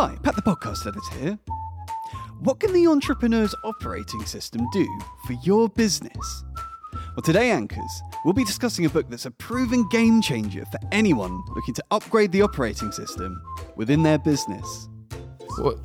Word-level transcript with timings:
Hi, 0.00 0.16
Pat 0.22 0.36
the 0.36 0.42
podcast 0.42 0.86
editor 0.86 1.18
here. 1.18 1.38
What 2.38 2.60
can 2.60 2.72
the 2.72 2.86
entrepreneur's 2.86 3.52
operating 3.64 4.24
system 4.26 4.64
do 4.70 4.86
for 5.26 5.32
your 5.42 5.68
business? 5.70 6.44
Well, 6.92 7.22
today, 7.24 7.50
Anchors, 7.50 8.02
we'll 8.24 8.32
be 8.32 8.44
discussing 8.44 8.84
a 8.84 8.90
book 8.90 9.10
that's 9.10 9.26
a 9.26 9.32
proven 9.32 9.88
game 9.88 10.22
changer 10.22 10.64
for 10.66 10.78
anyone 10.92 11.42
looking 11.48 11.74
to 11.74 11.84
upgrade 11.90 12.30
the 12.30 12.42
operating 12.42 12.92
system 12.92 13.42
within 13.74 14.04
their 14.04 14.18
business. 14.18 14.88
What? 15.56 15.80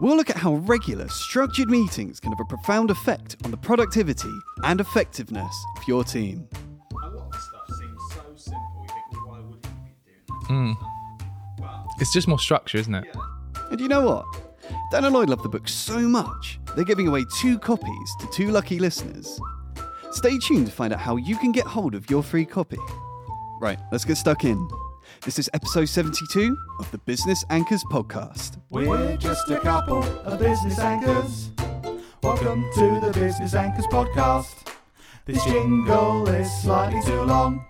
What 0.00 0.16
the 0.16 0.16
heck 0.16 0.16
is 0.16 0.16
EOS? 0.16 0.16
And 0.16 0.16
let 0.16 0.16
me 0.16 0.16
just 0.16 0.16
find 0.16 0.16
the 0.16 0.16
page. 0.16 0.16
There's 0.16 0.16
the 0.16 0.16
different 0.16 0.16
sections. 0.16 0.16
We'll 0.16 0.16
look 0.16 0.30
at 0.30 0.36
how 0.36 0.54
regular, 0.54 1.08
structured 1.08 1.70
meetings 1.70 2.20
can 2.20 2.32
have 2.32 2.40
a 2.40 2.44
profound 2.44 2.90
effect 2.90 3.36
on 3.44 3.50
the 3.50 3.56
productivity 3.56 4.34
and 4.64 4.80
effectiveness 4.80 5.64
of 5.76 5.88
your 5.88 6.04
team. 6.04 6.48
A 6.92 7.08
lot 7.08 7.34
of 7.34 7.40
stuff 7.40 7.68
seems 7.68 8.02
so 8.12 8.22
simple. 8.36 8.82
You 8.82 8.88
think, 8.88 9.12
well, 9.12 9.26
why 9.26 9.40
would 9.40 9.64
you 9.64 9.70
be 9.84 9.94
doing 10.06 10.26
that? 10.28 10.48
Mm. 10.48 10.76
But 11.58 11.86
It's 12.00 12.12
just 12.12 12.28
more 12.28 12.38
structure, 12.38 12.78
isn't 12.78 12.94
it? 12.94 13.04
yeah, 13.14 13.20
And 13.70 13.80
you 13.80 13.88
know 13.88 14.04
what? 14.04 14.24
Dan 14.90 15.04
and 15.04 15.14
Lloyd 15.14 15.28
love 15.28 15.42
the 15.42 15.48
book 15.48 15.68
so 15.68 15.98
much, 16.00 16.58
they're 16.74 16.84
giving 16.84 17.06
away 17.08 17.24
two 17.40 17.58
copies 17.58 18.14
to 18.20 18.26
two 18.32 18.48
lucky 18.50 18.78
listeners. 18.78 19.38
Stay 20.12 20.38
tuned 20.38 20.66
to 20.66 20.72
find 20.72 20.92
out 20.92 20.98
how 21.00 21.16
you 21.16 21.36
can 21.38 21.52
get 21.52 21.64
hold 21.66 21.94
of 21.94 22.08
your 22.10 22.22
free 22.22 22.44
copy. 22.44 22.78
Right, 23.60 23.78
let's 23.92 24.04
get 24.04 24.16
stuck 24.16 24.44
in. 24.44 24.68
This 25.22 25.38
is 25.38 25.50
episode 25.52 25.86
72 25.86 26.56
of 26.78 26.90
the 26.90 26.98
Business 26.98 27.44
Anchors 27.50 27.84
podcast. 27.90 28.58
We're 28.70 29.16
just 29.18 29.50
a 29.50 29.60
couple 29.60 30.02
of 30.02 30.38
business 30.38 30.78
anchors. 30.78 31.50
Welcome 32.22 32.64
to 32.74 33.00
the 33.00 33.12
Business 33.12 33.54
Anchors 33.54 33.86
podcast. 33.88 34.72
This 35.26 35.44
jingle 35.44 36.26
is 36.28 36.50
slightly 36.62 37.02
too 37.02 37.20
long. 37.22 37.66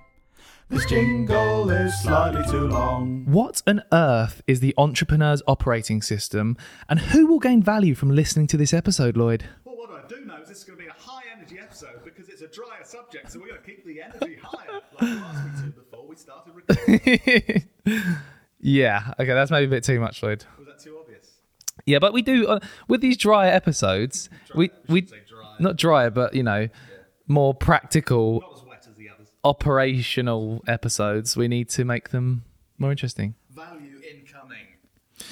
This 0.68 0.86
jingle 0.86 1.68
is 1.70 1.92
slightly 2.02 2.42
too 2.48 2.68
long. 2.68 3.24
What 3.26 3.62
on 3.66 3.82
earth 3.92 4.42
is 4.46 4.60
the 4.60 4.72
entrepreneur's 4.78 5.42
operating 5.48 6.02
system, 6.02 6.56
and 6.88 7.00
who 7.00 7.26
will 7.26 7.40
gain 7.40 7.60
value 7.62 7.96
from 7.96 8.10
listening 8.10 8.46
to 8.48 8.56
this 8.56 8.72
episode, 8.72 9.16
Lloyd? 9.16 9.44
Well, 9.64 9.76
what 9.76 9.90
I 9.90 10.06
do 10.06 10.24
know 10.24 10.40
is 10.40 10.48
this 10.48 10.58
is 10.58 10.64
going 10.64 10.78
to 10.78 10.84
be 10.84 10.88
a 10.88 10.92
high 10.92 11.24
energy 11.36 11.58
episode 11.58 12.04
because 12.04 12.28
it's 12.28 12.42
a 12.42 12.46
drier 12.48 12.84
subject, 12.84 13.32
so 13.32 13.40
we're 13.40 13.48
going 13.48 13.60
to 13.60 13.66
keep 13.66 13.84
the 13.84 14.00
energy 14.00 14.38
higher, 14.40 14.80
like 15.00 15.89
we 16.10 16.16
asked 16.16 16.28
me 16.28 16.34
to 16.34 16.52
before 16.52 16.86
we 16.86 16.96
started 16.96 17.64
recording. 17.86 18.16
yeah, 18.60 19.12
okay, 19.18 19.32
that's 19.32 19.50
maybe 19.50 19.66
a 19.66 19.68
bit 19.68 19.84
too 19.84 20.00
much, 20.00 20.22
Lloyd. 20.22 20.44
Was 20.58 20.66
that 20.66 20.78
too 20.80 20.98
obvious? 21.00 21.26
Yeah, 21.86 21.98
but 21.98 22.12
we 22.12 22.22
do 22.22 22.46
uh, 22.46 22.60
with 22.88 23.00
these 23.00 23.16
drier 23.16 23.50
episodes. 23.50 24.28
we 24.54 24.68
Drier, 24.68 24.80
we 24.88 25.00
drier. 25.02 25.56
not 25.60 25.76
drier, 25.76 26.10
but 26.10 26.34
you 26.34 26.42
know, 26.42 26.68
more 27.26 27.54
practical, 27.54 28.40
Not 28.40 28.52
as 28.56 28.62
wet 28.64 28.86
as 28.90 28.96
the 28.96 29.08
others. 29.08 29.28
operational 29.44 30.62
episodes. 30.66 31.36
We 31.36 31.48
need 31.48 31.68
to 31.70 31.84
make 31.84 32.10
them 32.10 32.44
more 32.78 32.90
interesting. 32.90 33.34
Value 33.50 34.00
incoming. 34.08 34.66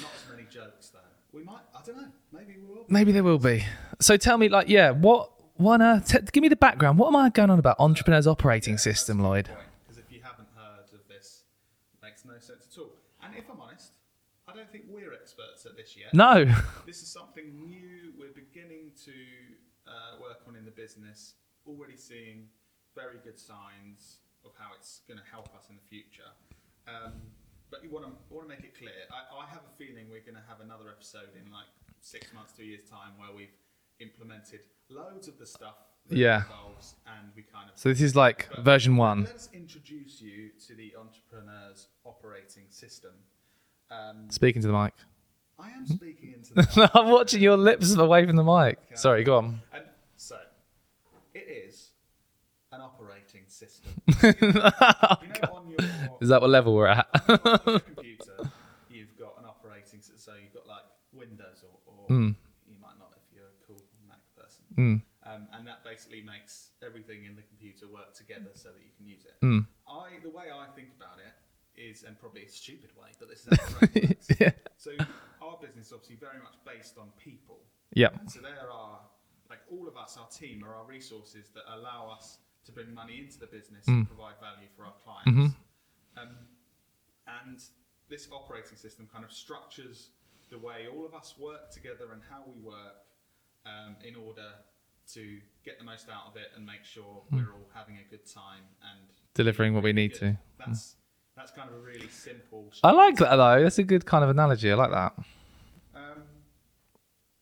Not 0.01 0.11
as 0.15 0.29
many 0.31 0.47
jokes 0.49 0.89
though. 0.89 0.99
We 1.31 1.43
might. 1.43 1.61
I 1.75 1.81
don't 1.85 1.97
know. 1.97 2.07
Maybe 2.31 2.55
we 2.59 2.73
will. 2.73 2.85
Maybe 2.89 3.11
there 3.11 3.23
will 3.23 3.37
be. 3.39 3.65
So 3.99 4.17
tell 4.17 4.37
me, 4.37 4.49
like, 4.49 4.69
yeah, 4.69 4.91
what? 4.91 5.31
What 5.55 5.73
on 5.73 5.81
earth? 5.81 6.07
T- 6.07 6.19
give 6.31 6.41
me 6.41 6.47
the 6.47 6.55
background. 6.55 6.97
What 6.97 7.09
am 7.09 7.17
I 7.17 7.29
going 7.29 7.49
on 7.49 7.59
about? 7.59 7.75
Entrepreneur's 7.79 8.25
operating 8.27 8.77
system, 8.77 9.19
Lloyd. 9.21 9.49
Because 9.85 9.97
if 9.97 10.09
you 10.09 10.21
haven't 10.23 10.47
heard 10.55 10.85
of 10.93 11.05
this, 11.09 11.43
it 11.93 11.99
makes 12.05 12.23
no 12.23 12.31
sense 12.39 12.65
at 12.71 12.79
all. 12.79 12.91
And 13.21 13.35
if 13.35 13.43
I'm 13.51 13.59
honest, 13.59 13.91
I 14.47 14.53
don't 14.55 14.71
think 14.71 14.85
we're 14.89 15.11
experts 15.13 15.65
at 15.65 15.75
this 15.89 15.97
yet. 15.97 16.13
No. 16.13 16.45
This 16.85 17.01
is 17.03 17.07
something 17.07 17.45
new 17.67 18.13
we're 18.17 18.33
beginning 18.33 18.91
to 19.05 19.11
uh, 19.87 20.19
work 20.21 20.41
on 20.47 20.55
in 20.55 20.65
the 20.65 20.71
business, 20.71 21.35
already 21.67 21.95
seeing 21.95 22.47
very 22.95 23.17
good 23.23 23.37
signs 23.39 24.17
of 24.43 24.51
how 24.57 24.69
it's 24.75 25.01
going 25.07 25.19
to 25.19 25.25
help 25.31 25.49
us 25.55 25.69
in 25.69 25.75
the 25.75 25.87
future. 25.87 26.31
Um, 26.87 27.13
but 27.69 27.83
you 27.83 27.91
want 27.91 28.05
to 28.05 28.11
want 28.33 28.49
to 28.49 28.55
make 28.55 28.63
it 28.65 28.75
clear. 28.75 28.89
I, 29.11 29.43
I 29.43 29.45
have 29.49 29.61
a 29.61 29.73
feeling 29.77 30.05
we're 30.09 30.21
going 30.25 30.41
to 30.41 30.47
have 30.49 30.61
another 30.61 30.89
episode 30.89 31.29
in 31.37 31.51
like 31.51 31.69
six 32.01 32.33
months 32.33 32.53
to 32.53 32.63
a 32.63 32.65
year's 32.65 32.89
time 32.89 33.13
where 33.17 33.29
we've 33.35 33.53
implemented 33.99 34.61
loads 34.89 35.27
of 35.27 35.37
the 35.37 35.45
stuff 35.45 35.75
that 36.07 36.17
Yeah. 36.17 36.41
involves, 36.41 36.95
and 37.05 37.29
we 37.35 37.43
kind 37.43 37.69
of 37.69 37.77
So 37.77 37.89
this 37.89 38.01
is 38.01 38.15
like 38.15 38.49
version 38.57 38.97
one. 38.97 39.25
Let 39.25 39.35
us 39.35 39.49
introduce 39.53 40.19
you 40.21 40.49
to 40.67 40.73
the 40.73 40.95
entrepreneur's 40.97 41.87
operating 42.03 42.65
system. 42.69 43.11
Um, 43.91 44.25
Speaking 44.31 44.63
to 44.63 44.67
the 44.69 44.73
mic. 44.73 44.93
I 45.59 45.71
am 45.71 45.85
speaking 45.85 46.33
into 46.33 46.53
the 46.55 46.91
I'm 46.93 47.09
watching 47.09 47.41
your 47.41 47.57
lips 47.57 47.95
away 47.95 48.25
from 48.25 48.35
the 48.35 48.43
mic. 48.43 48.79
Sorry, 48.95 49.23
go 49.23 49.37
on. 49.37 49.61
And 49.73 49.83
so, 50.17 50.37
it 51.33 51.47
is 51.47 51.89
an 52.71 52.81
operating 52.81 53.43
system. 53.47 53.91
you 54.07 54.53
know, 54.53 54.69
on 55.53 55.67
your, 55.69 55.89
Is 56.21 56.29
that 56.29 56.41
what 56.41 56.49
level 56.49 56.75
we're 56.75 56.87
at? 56.87 57.07
on 57.27 57.39
your 57.65 57.79
computer, 57.79 58.37
you've 58.89 59.17
got 59.17 59.35
an 59.39 59.45
operating 59.45 59.99
system. 60.01 60.15
So 60.17 60.31
you've 60.41 60.53
got 60.53 60.67
like 60.67 60.83
Windows, 61.13 61.63
or, 61.63 61.75
or 61.93 62.07
Mm. 62.09 62.35
you 62.67 62.75
might 62.81 62.97
not 62.99 63.11
if 63.17 63.23
you're 63.35 63.45
a 63.47 63.65
cool 63.67 63.81
Mac 64.07 64.19
person. 64.37 64.63
Mm. 64.77 65.01
Um, 65.29 65.47
and 65.53 65.67
that 65.67 65.83
basically 65.83 66.21
makes 66.23 66.69
everything 66.85 67.25
in 67.25 67.35
the 67.35 67.43
computer 67.43 67.85
work 67.87 68.13
together 68.15 68.49
so 68.53 68.69
that 68.69 68.79
you 68.81 68.91
can 68.97 69.05
use 69.05 69.25
it. 69.25 69.35
Mm. 69.45 69.65
I, 69.87 70.17
the 70.23 70.29
way 70.29 70.45
I 70.53 70.65
think 70.75 70.89
about 70.97 71.17
it 71.19 71.33
is, 71.79 72.03
and 72.03 72.19
probably 72.19 72.43
a 72.43 72.49
stupid 72.49 72.89
way, 72.99 73.09
but 73.19 73.29
this 73.29 73.45
is 73.45 73.57
how 73.59 73.65
my 73.81 73.87
brain 73.87 74.07
works. 74.09 74.27
yeah. 74.39 74.51
So 74.77 74.91
our 75.41 75.57
business 75.61 75.87
is 75.87 75.93
obviously 75.93 76.17
very 76.17 76.39
much 76.43 76.55
based 76.65 76.97
on 76.97 77.07
And 78.07 78.31
so 78.31 78.39
there 78.41 78.71
are, 78.71 78.99
like 79.49 79.59
all 79.71 79.87
of 79.87 79.97
us, 79.97 80.17
our 80.19 80.27
team 80.29 80.63
are 80.63 80.75
our 80.75 80.85
resources 80.85 81.49
that 81.53 81.63
allow 81.75 82.09
us 82.15 82.37
to 82.65 82.71
bring 82.71 82.93
money 82.93 83.19
into 83.19 83.39
the 83.39 83.47
business 83.47 83.87
and 83.87 84.07
provide 84.07 84.35
value 84.41 84.67
for 84.75 84.85
our 84.85 84.93
clients. 85.03 85.53
Um, 86.17 86.29
and 87.45 87.59
this 88.09 88.27
operating 88.31 88.77
system 88.77 89.07
kind 89.11 89.23
of 89.23 89.31
structures 89.31 90.09
the 90.49 90.57
way 90.57 90.87
all 90.93 91.05
of 91.05 91.13
us 91.13 91.35
work 91.39 91.71
together 91.71 92.05
and 92.11 92.21
how 92.29 92.41
we 92.47 92.59
work 92.61 93.05
um, 93.65 93.95
in 94.03 94.15
order 94.15 94.49
to 95.13 95.39
get 95.63 95.77
the 95.79 95.85
most 95.85 96.07
out 96.09 96.23
of 96.31 96.35
it 96.35 96.47
and 96.55 96.65
make 96.65 96.83
sure 96.83 97.21
we're 97.31 97.51
all 97.53 97.69
having 97.73 97.97
a 97.97 98.09
good 98.09 98.25
time 98.25 98.63
and 98.91 99.09
Delivering 99.35 99.73
what 99.73 99.83
we 99.83 99.93
need 99.93 100.13
good. 100.13 100.19
to. 100.19 100.37
That's 100.57 100.95
that's 101.37 101.51
kind 101.51 101.69
of 101.69 101.75
a 101.75 101.79
really 101.79 102.09
simple. 102.09 102.71
I 102.83 102.91
like 102.91 103.15
that 103.17 103.35
though. 103.35 103.63
That's 103.63 103.79
a 103.79 103.83
good 103.83 104.05
kind 104.05 104.23
of 104.23 104.29
analogy. 104.31 104.71
I 104.71 104.75
like 104.75 104.91
that. 104.91 105.13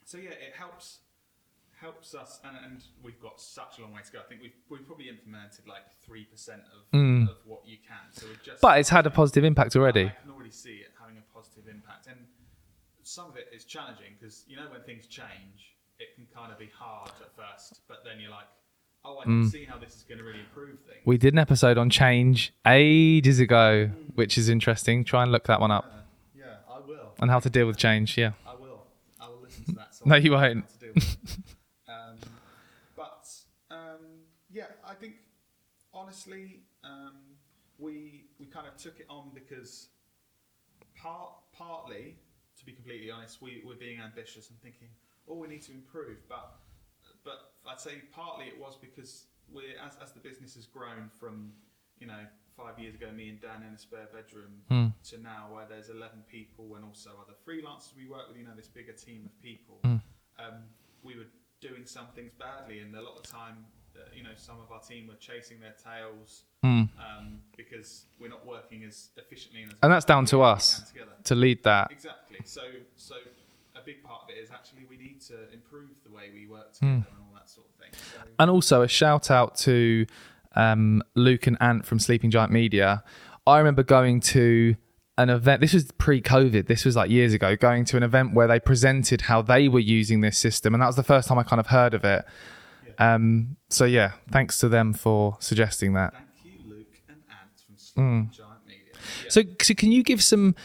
So 0.07 0.17
yeah, 0.17 0.29
it 0.31 0.55
helps 0.57 0.99
helps 1.81 2.15
us, 2.15 2.39
and, 2.43 2.55
and 2.65 2.81
we've 3.03 3.19
got 3.21 3.39
such 3.41 3.77
a 3.77 3.81
long 3.81 3.91
way 3.93 3.99
to 4.05 4.11
go. 4.11 4.19
I 4.19 4.23
think 4.29 4.41
we've 4.41 4.55
we've 4.69 4.87
probably 4.87 5.09
implemented 5.09 5.67
like 5.67 5.83
three 6.05 6.23
percent 6.23 6.61
of, 6.73 6.97
Mm. 6.97 7.29
of 7.29 7.35
what 7.45 7.61
you 7.67 7.75
can. 7.85 8.07
So 8.13 8.25
we've 8.27 8.41
just 8.41 8.61
But 8.61 8.79
it's 8.79 8.87
had 8.89 9.05
a 9.05 9.09
positive 9.11 9.43
impact 9.43 9.75
already. 9.75 10.05
I 10.05 10.15
can 10.23 10.31
already 10.31 10.51
see 10.51 10.75
it 10.85 10.91
having 10.99 11.17
a 11.17 11.25
positive 11.33 11.67
impact, 11.69 12.07
and 12.07 12.17
some 13.03 13.27
of 13.29 13.35
it 13.35 13.49
is 13.53 13.65
challenging 13.65 14.15
because 14.17 14.45
you 14.47 14.55
know 14.55 14.67
when 14.71 14.81
things 14.83 15.07
change, 15.07 15.75
it 15.99 16.15
can 16.15 16.25
kind 16.33 16.53
of 16.53 16.57
be 16.57 16.69
hard 16.73 17.11
at 17.21 17.35
first, 17.35 17.81
but 17.89 18.03
then 18.05 18.19
you're 18.21 18.31
like, 18.31 18.47
oh, 19.03 19.19
I 19.19 19.23
can 19.23 19.49
see 19.49 19.65
how 19.65 19.77
this 19.77 19.93
is 19.95 20.03
going 20.03 20.19
to 20.19 20.23
really 20.23 20.39
improve 20.39 20.79
things. 20.87 21.01
We 21.05 21.17
did 21.17 21.33
an 21.33 21.39
episode 21.39 21.77
on 21.77 21.89
change 21.89 22.53
ages 22.65 23.39
ago, 23.41 23.89
which 24.15 24.37
is 24.37 24.47
interesting. 24.49 25.03
Try 25.03 25.23
and 25.23 25.31
look 25.33 25.45
that 25.47 25.59
one 25.59 25.71
up. 25.71 25.85
Uh, 25.85 25.97
yeah, 26.33 26.45
I 26.69 26.79
will. 26.79 27.13
And 27.19 27.29
how 27.29 27.39
to 27.39 27.49
deal 27.49 27.67
with 27.67 27.75
change. 27.77 28.17
Yeah. 28.17 28.31
I 28.47 28.53
will. 28.55 28.83
I 29.21 29.27
will 29.29 29.41
listen 29.43 29.65
to 29.65 29.71
that. 29.73 29.86
So 29.97 30.05
No, 30.05 30.15
you 30.15 30.31
won't. 30.33 30.69
to 30.69 30.77
deal 30.77 30.91
with 30.93 31.17
um, 31.87 32.17
but 32.95 33.27
um, 33.71 34.21
yeah, 34.51 34.67
I 34.85 34.93
think 34.93 35.15
honestly, 35.91 36.61
um, 36.83 37.15
we 37.79 38.25
we 38.39 38.45
kind 38.45 38.67
of 38.67 38.77
took 38.77 38.99
it 38.99 39.07
on 39.09 39.31
because 39.33 39.87
part 40.95 41.31
partly, 41.51 42.15
to 42.59 42.65
be 42.65 42.73
completely 42.73 43.09
honest, 43.09 43.41
we 43.41 43.63
we're 43.65 43.73
being 43.73 43.99
ambitious 43.99 44.51
and 44.51 44.61
thinking, 44.61 44.89
oh, 45.27 45.35
we 45.35 45.47
need 45.47 45.63
to 45.63 45.71
improve. 45.71 46.17
But 46.29 46.59
but 47.23 47.53
I'd 47.67 47.79
say 47.79 48.03
partly 48.11 48.45
it 48.45 48.59
was 48.59 48.77
because 48.79 49.25
we 49.51 49.63
as 49.83 49.97
as 49.99 50.11
the 50.11 50.19
business 50.19 50.53
has 50.53 50.67
grown 50.67 51.09
from 51.19 51.53
you 51.99 52.05
know 52.05 52.21
five 52.77 52.83
years 52.83 52.95
ago, 52.95 53.07
me 53.15 53.29
and 53.29 53.41
Dan 53.41 53.63
in 53.67 53.73
a 53.73 53.77
spare 53.77 54.07
bedroom 54.13 54.61
Hmm. 54.69 54.87
to 55.09 55.17
now 55.21 55.49
where 55.53 55.65
there's 55.67 55.89
11 55.89 56.23
people 56.29 56.75
and 56.75 56.85
also 56.85 57.11
other 57.21 57.33
freelancers 57.45 57.95
we 57.95 58.05
work 58.07 58.27
with, 58.27 58.37
you 58.37 58.43
know, 58.43 58.55
this 58.55 58.67
bigger 58.67 58.93
team 58.93 59.25
of 59.25 59.41
people. 59.41 59.79
Hmm. 59.83 59.97
Um, 60.39 60.63
we 61.03 61.15
were 61.15 61.25
doing 61.61 61.85
some 61.85 62.07
things 62.15 62.33
badly, 62.33 62.79
and 62.79 62.95
a 62.95 63.01
lot 63.01 63.17
of 63.17 63.23
time, 63.23 63.65
uh, 63.95 63.99
you 64.15 64.23
know, 64.23 64.35
some 64.35 64.59
of 64.59 64.71
our 64.71 64.79
team 64.81 65.07
were 65.07 65.15
chasing 65.15 65.59
their 65.59 65.73
tails 65.83 66.43
Mm. 66.63 66.89
um, 66.99 67.41
because 67.55 68.05
we're 68.19 68.27
not 68.29 68.45
working 68.45 68.83
as 68.83 69.09
efficiently 69.15 69.61
and 69.63 69.71
as 69.73 69.79
And 69.83 69.91
that's 69.93 70.05
down 70.05 70.25
to 70.25 70.41
us 70.41 70.79
we 70.79 70.99
can 70.99 71.07
together. 71.07 71.23
to 71.23 71.35
lead 71.35 71.63
that. 71.63 71.91
Exactly. 71.91 72.39
So, 72.45 72.61
so 72.95 73.15
a 73.75 73.81
big 73.81 74.03
part 74.03 74.23
of 74.23 74.29
it 74.29 74.37
is 74.39 74.49
actually 74.51 74.85
we 74.89 74.97
need 74.97 75.21
to 75.21 75.51
improve 75.53 76.03
the 76.03 76.09
way 76.11 76.29
we 76.33 76.45
work 76.47 76.75
Hmm. 76.77 76.97
together 77.01 77.15
and 77.15 77.23
all 77.27 77.33
that 77.35 77.49
sort 77.49 77.67
of 77.67 77.73
thing. 77.75 77.93
So, 77.93 78.27
And 78.39 78.49
also 78.51 78.81
a 78.81 78.87
shout 78.87 79.29
out 79.31 79.55
to 79.59 80.05
um, 80.57 81.03
Luke 81.15 81.47
and 81.47 81.55
Ant 81.61 81.85
from 81.85 81.99
Sleeping 81.99 82.31
Giant 82.31 82.51
Media. 82.51 83.03
I 83.45 83.59
remember 83.59 83.83
going 83.83 84.19
to 84.21 84.75
an 85.17 85.29
event. 85.29 85.61
This 85.61 85.73
was 85.73 85.91
pre-COVID. 85.93 86.67
This 86.67 86.83
was 86.83 86.95
like 86.95 87.09
years 87.09 87.33
ago. 87.33 87.55
Going 87.55 87.85
to 87.85 87.97
an 87.97 88.03
event 88.03 88.33
where 88.33 88.47
they 88.47 88.59
presented 88.59 89.21
how 89.21 89.41
they 89.41 89.69
were 89.69 89.79
using 89.79 90.21
this 90.21 90.37
system, 90.37 90.73
and 90.73 90.81
that 90.81 90.87
was 90.87 90.97
the 90.97 91.03
first 91.03 91.29
time 91.29 91.37
I 91.37 91.43
kind 91.43 91.59
of 91.59 91.67
heard 91.67 91.93
of 91.93 92.03
it. 92.03 92.25
Yeah. 92.85 93.13
Um, 93.13 93.55
so 93.69 93.85
yeah, 93.85 94.13
thanks 94.31 94.59
to 94.59 94.67
them 94.67 94.93
for 94.93 95.37
suggesting 95.39 95.93
that. 95.93 96.13
Thank 96.13 96.25
you, 96.43 96.69
Luke 96.69 96.87
and 97.07 97.21
Ant 97.29 97.59
from 97.65 97.77
Sleeping 97.77 98.31
Giant 98.33 98.67
Media. 98.67 98.93
Yeah. 99.23 99.29
So, 99.29 99.43
so 99.61 99.73
can 99.75 99.91
you 99.91 100.03
give 100.03 100.21
some, 100.23 100.55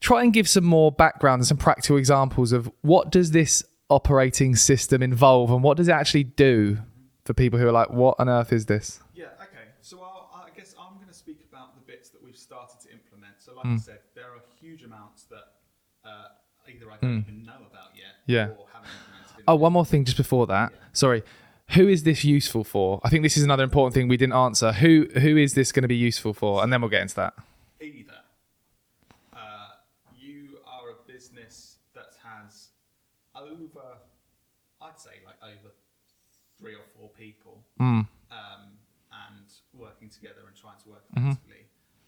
try 0.00 0.22
and 0.24 0.32
give 0.32 0.48
some 0.48 0.64
more 0.64 0.90
background 0.90 1.40
and 1.40 1.46
some 1.46 1.58
practical 1.58 1.98
examples 1.98 2.52
of 2.52 2.70
what 2.80 3.12
does 3.12 3.30
this 3.32 3.62
operating 3.88 4.56
system 4.56 5.02
involve 5.02 5.50
and 5.50 5.62
what 5.62 5.76
does 5.76 5.88
it 5.88 5.92
actually 5.92 6.24
do 6.24 6.78
for 7.24 7.34
people 7.34 7.58
who 7.58 7.68
are 7.68 7.72
like, 7.72 7.90
what 7.90 8.16
on 8.18 8.28
earth 8.28 8.52
is 8.52 8.66
this? 8.66 9.00
Yeah, 9.14 9.26
okay. 9.42 9.70
So 9.80 10.00
I'll, 10.00 10.30
I 10.34 10.56
guess 10.56 10.74
I'm 10.78 10.96
going 10.96 11.08
to 11.08 11.14
speak 11.14 11.40
about 11.50 11.74
the 11.74 11.80
bits 11.80 12.10
that 12.10 12.22
we've 12.22 12.36
started 12.36 12.80
to 12.80 12.90
implement. 12.90 13.35
So, 13.46 13.54
like 13.54 13.66
I 13.66 13.76
said, 13.76 14.00
there 14.16 14.24
are 14.24 14.40
huge 14.60 14.82
amounts 14.82 15.22
that 15.26 15.44
uh, 16.04 16.08
either 16.68 16.90
I 16.90 16.96
don't 17.00 17.18
even 17.18 17.44
know 17.44 17.58
about 17.70 17.90
yet 17.94 18.16
Yeah. 18.26 18.48
or 18.58 18.66
haven't 18.72 18.90
implemented. 18.90 19.38
In 19.38 19.44
Oh, 19.46 19.54
one 19.54 19.72
more 19.72 19.86
thing 19.86 20.04
just 20.04 20.16
before 20.16 20.48
that. 20.48 20.72
Sorry. 20.92 21.22
Who 21.74 21.86
is 21.86 22.02
this 22.02 22.24
useful 22.24 22.64
for? 22.64 23.00
I 23.04 23.08
think 23.08 23.22
this 23.22 23.36
is 23.36 23.44
another 23.44 23.62
important 23.62 23.94
thing 23.94 24.08
we 24.08 24.16
didn't 24.16 24.32
answer. 24.34 24.72
Who 24.72 25.06
who 25.14 25.36
is 25.36 25.54
this 25.54 25.70
going 25.70 25.82
to 25.82 25.88
be 25.88 25.96
useful 25.96 26.34
for? 26.34 26.60
And 26.64 26.72
then 26.72 26.80
we'll 26.80 26.90
get 26.90 27.02
into 27.02 27.14
that. 27.16 27.34
either 27.80 28.18
uh, 29.32 29.38
you 30.18 30.58
are 30.66 30.90
a 30.90 31.12
business 31.12 31.78
that 31.94 32.14
has 32.24 32.70
over, 33.36 33.98
I'd 34.82 34.98
say 34.98 35.22
like 35.24 35.36
over 35.42 35.70
three 36.58 36.74
or 36.74 36.86
four 36.98 37.10
people, 37.10 37.62
um, 37.78 38.06
and 38.30 39.46
working 39.72 40.08
together 40.08 40.40
and 40.48 40.56
trying 40.56 40.78
to 40.82 40.88
work 40.88 41.04
effectively. 41.16 41.66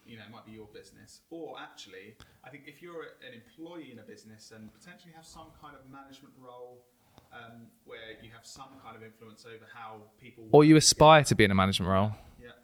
You 0.09 0.17
know, 0.17 0.23
it 0.25 0.31
might 0.31 0.45
be 0.45 0.51
your 0.53 0.67
business, 0.73 1.21
or 1.29 1.55
actually, 1.59 2.17
I 2.43 2.49
think 2.49 2.63
if 2.65 2.81
you're 2.81 3.03
an 3.27 3.33
employee 3.37 3.91
in 3.93 3.99
a 3.99 4.07
business 4.13 4.51
and 4.55 4.73
potentially 4.73 5.13
have 5.15 5.25
some 5.25 5.53
kind 5.61 5.75
of 5.77 5.81
management 5.91 6.33
role. 6.41 6.85
Um, 7.33 7.67
where 7.85 8.17
you 8.23 8.31
have 8.33 8.45
some 8.45 8.69
kind 8.83 8.95
of 8.95 9.03
influence 9.03 9.45
over 9.45 9.65
how 9.71 10.01
people 10.19 10.47
Or 10.51 10.63
you 10.63 10.77
aspire 10.77 11.23
to 11.25 11.35
be 11.35 11.43
in 11.43 11.51
a 11.51 11.55
management 11.55 11.91
role. 11.91 12.11
yeah. 12.41 12.57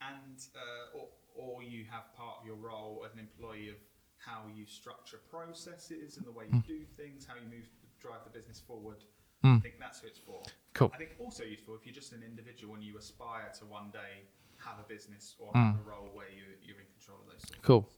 And 0.00 0.38
uh, 0.54 0.98
or, 0.98 1.08
or 1.34 1.62
you 1.62 1.84
have 1.90 2.14
part 2.14 2.36
of 2.40 2.46
your 2.46 2.56
role 2.56 3.02
as 3.06 3.14
an 3.14 3.18
employee 3.18 3.70
of 3.70 3.76
how 4.18 4.42
you 4.54 4.66
structure 4.66 5.18
processes 5.30 6.16
and 6.16 6.26
the 6.26 6.30
way 6.30 6.44
you 6.52 6.62
do 6.66 6.84
things, 6.96 7.26
how 7.26 7.34
you 7.34 7.48
move 7.50 7.66
drive 8.00 8.22
the 8.24 8.30
business 8.30 8.60
forward. 8.60 9.02
I 9.42 9.58
think 9.58 9.74
that's 9.80 10.00
who 10.00 10.06
it's 10.08 10.18
for. 10.18 10.42
Cool. 10.74 10.90
I 10.94 10.98
think 10.98 11.10
also 11.18 11.42
useful 11.42 11.74
if 11.74 11.86
you're 11.86 11.94
just 11.94 12.12
an 12.12 12.22
individual 12.22 12.74
and 12.74 12.84
you 12.84 12.98
aspire 12.98 13.50
to 13.58 13.64
one 13.64 13.90
day 13.90 14.26
have 14.64 14.78
a 14.78 14.88
business 14.88 15.34
or 15.38 15.50
have 15.54 15.76
a 15.76 15.88
role 15.88 16.08
where 16.12 16.26
you, 16.28 16.42
you're 16.64 16.78
in 16.80 16.86
control 16.98 17.18
of 17.24 17.32
those. 17.32 17.44
Cool. 17.62 17.88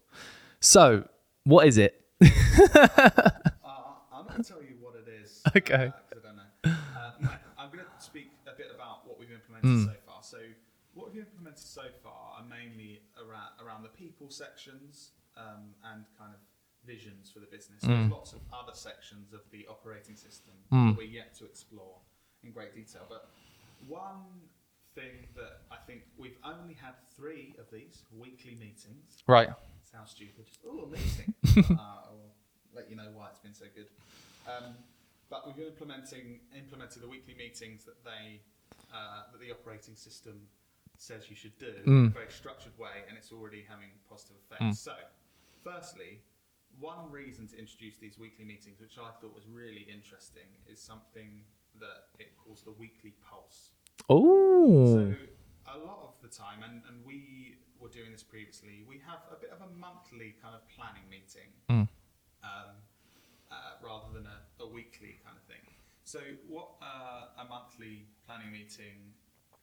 So, 0.60 1.08
what 1.44 1.66
is 1.66 1.78
it? 1.78 2.04
Uh, 2.20 2.28
I'm 4.12 4.26
not 4.26 4.28
going 4.28 4.42
to 4.42 4.48
tell 4.48 4.62
you 4.62 4.76
what 4.80 4.94
it 4.96 5.08
is. 5.22 5.42
Okay. 5.56 5.92
Because 6.08 6.24
I 6.24 6.26
don't 6.28 6.36
know. 6.36 6.50
Uh, 6.64 7.10
no, 7.20 7.30
I'm 7.58 7.70
going 7.72 7.84
to 7.84 8.04
speak 8.04 8.30
a 8.46 8.56
bit 8.56 8.66
about 8.74 9.06
what 9.08 9.18
we've 9.18 9.32
implemented 9.32 9.88
so 9.88 9.96
far. 10.06 10.22
So, 10.22 10.38
what 10.94 11.08
we've 11.12 11.22
implemented 11.22 11.58
so 11.64 11.82
far 12.02 12.38
are 12.38 12.44
mainly 12.48 13.00
around, 13.18 13.50
around 13.64 13.82
the 13.82 13.88
people 13.88 14.28
sections 14.30 15.12
um, 15.36 15.74
and 15.92 16.04
kind 16.18 16.32
of 16.34 16.40
visions 16.86 17.30
for 17.32 17.40
the 17.40 17.46
business. 17.46 17.82
There's 17.82 18.10
lots 18.10 18.32
of 18.32 18.40
other 18.52 18.74
sections 18.74 19.32
of 19.32 19.40
the 19.52 19.66
operating 19.68 20.16
system 20.16 20.54
that 20.70 20.96
we're 20.96 21.04
yet 21.08 21.34
to 21.38 21.44
explore 21.44 21.96
in 22.44 22.52
great 22.52 22.74
detail. 22.74 23.02
But 23.08 23.28
one 23.86 24.24
thing 24.94 25.26
that 25.36 25.62
I 25.70 25.76
think 25.86 26.02
we've 26.18 26.38
only 26.44 26.74
had 26.74 26.94
three 27.16 27.54
of 27.58 27.66
these 27.70 28.02
weekly 28.16 28.54
meetings. 28.54 29.22
Right. 29.26 29.48
Sounds 29.90 30.10
stupid. 30.10 30.46
Just, 30.46 30.60
Oh, 30.66 30.84
a 30.84 30.86
meeting. 30.86 31.34
uh, 31.78 31.82
I'll 32.06 32.34
let 32.74 32.90
you 32.90 32.96
know 32.96 33.08
why 33.14 33.28
it's 33.30 33.40
been 33.40 33.54
so 33.54 33.66
good. 33.74 33.86
Um, 34.46 34.74
but 35.28 35.46
we've 35.46 35.56
been 35.56 35.66
implementing 35.66 36.40
implemented 36.56 37.02
the 37.02 37.08
weekly 37.08 37.34
meetings 37.34 37.84
that 37.84 38.02
they 38.04 38.40
uh, 38.92 39.30
that 39.30 39.40
the 39.40 39.50
operating 39.52 39.94
system 39.94 40.40
says 40.96 41.30
you 41.30 41.36
should 41.36 41.56
do 41.58 41.72
in 41.86 42.06
a 42.06 42.08
very 42.10 42.30
structured 42.30 42.76
way, 42.78 43.06
and 43.08 43.16
it's 43.16 43.32
already 43.32 43.64
having 43.68 43.88
positive 44.08 44.36
effects. 44.44 44.80
So, 44.80 44.92
firstly, 45.64 46.20
one 46.78 47.10
reason 47.10 47.46
to 47.48 47.58
introduce 47.58 47.96
these 47.96 48.18
weekly 48.18 48.44
meetings, 48.44 48.80
which 48.80 48.98
I 48.98 49.10
thought 49.20 49.34
was 49.34 49.46
really 49.48 49.86
interesting, 49.90 50.44
is 50.68 50.80
something 50.80 51.42
that 51.80 52.12
it 52.18 52.36
calls 52.36 52.62
the 52.62 52.72
weekly 52.72 53.14
pulse. 53.24 53.70
Oh. 54.10 54.94
So 54.94 55.14
a 55.72 55.78
lot 55.78 56.02
of 56.02 56.14
the 56.20 56.28
time, 56.28 56.62
and, 56.64 56.82
and 56.88 57.06
we 57.06 57.58
were 57.78 57.88
doing 57.88 58.10
this 58.10 58.22
previously, 58.24 58.82
we 58.88 59.00
have 59.06 59.20
a 59.30 59.38
bit 59.40 59.50
of 59.50 59.62
a 59.62 59.70
monthly 59.78 60.34
kind 60.42 60.54
of 60.54 60.66
planning 60.68 61.06
meeting 61.08 61.54
um, 61.68 61.86
uh, 62.42 63.54
rather 63.82 64.12
than 64.12 64.26
a, 64.26 64.62
a 64.62 64.66
weekly 64.66 65.20
kind 65.24 65.36
of 65.38 65.44
thing. 65.46 65.62
So 66.04 66.18
what 66.48 66.70
uh, 66.82 67.40
a 67.40 67.48
monthly 67.48 68.06
planning 68.26 68.50
meeting 68.50 69.14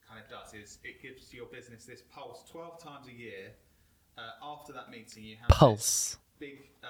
kind 0.07 0.23
of 0.23 0.29
does 0.31 0.53
is 0.53 0.79
it 0.83 1.01
gives 1.01 1.33
your 1.33 1.47
business 1.47 1.83
this 1.83 2.01
pulse 2.13 2.43
12 2.49 2.81
times 2.81 3.07
a 3.07 3.13
year. 3.13 3.51
Uh, 4.17 4.55
after 4.55 4.71
that 4.73 4.89
meeting, 4.89 5.23
you 5.23 5.35
have 5.39 5.49
Pulse. 5.49 6.17
big 6.39 6.69
uh, 6.83 6.87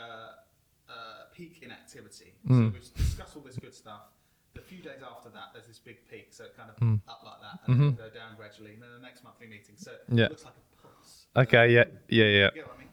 uh, 0.88 0.94
peak 1.36 1.60
in 1.62 1.72
activity. 1.72 2.34
So 2.48 2.54
we've 2.72 2.94
discussed 2.96 3.36
all 3.36 3.42
this 3.42 3.58
good 3.58 3.74
stuff. 3.74 4.14
The 4.58 4.64
few 4.66 4.82
days 4.82 5.02
after 5.06 5.30
that, 5.30 5.54
there's 5.54 5.68
this 5.68 5.78
big 5.80 5.98
peak, 6.10 6.28
so 6.32 6.46
it 6.46 6.58
kind 6.58 6.70
of 6.74 6.76
up 7.08 7.22
like 7.24 7.42
that, 7.46 7.62
and 7.66 7.80
then 7.80 7.88
it'll 7.94 8.10
go 8.10 8.14
down 8.14 8.36
gradually. 8.36 8.74
And 8.74 8.82
then 8.82 8.90
the 8.98 9.06
next 9.06 9.24
monthly 9.24 9.46
meeting, 9.48 9.76
so 9.78 9.92
it 9.94 10.02
Yeah. 10.10 10.28
looks 10.30 10.46
like 10.46 10.56
a 10.58 10.82
pulse. 10.82 11.28
Okay, 11.36 11.74
yeah, 11.74 11.86
yeah, 12.10 12.26
yeah. 12.26 12.50
You 12.56 12.66
I 12.66 12.78
mean? 12.78 12.90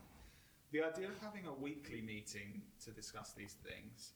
The 0.73 0.83
idea 0.83 1.09
of 1.09 1.19
having 1.23 1.47
a 1.47 1.53
weekly 1.55 2.03
meeting 2.03 2.63
to 2.85 2.91
discuss 2.91 3.33
these 3.33 3.55
things 3.55 4.13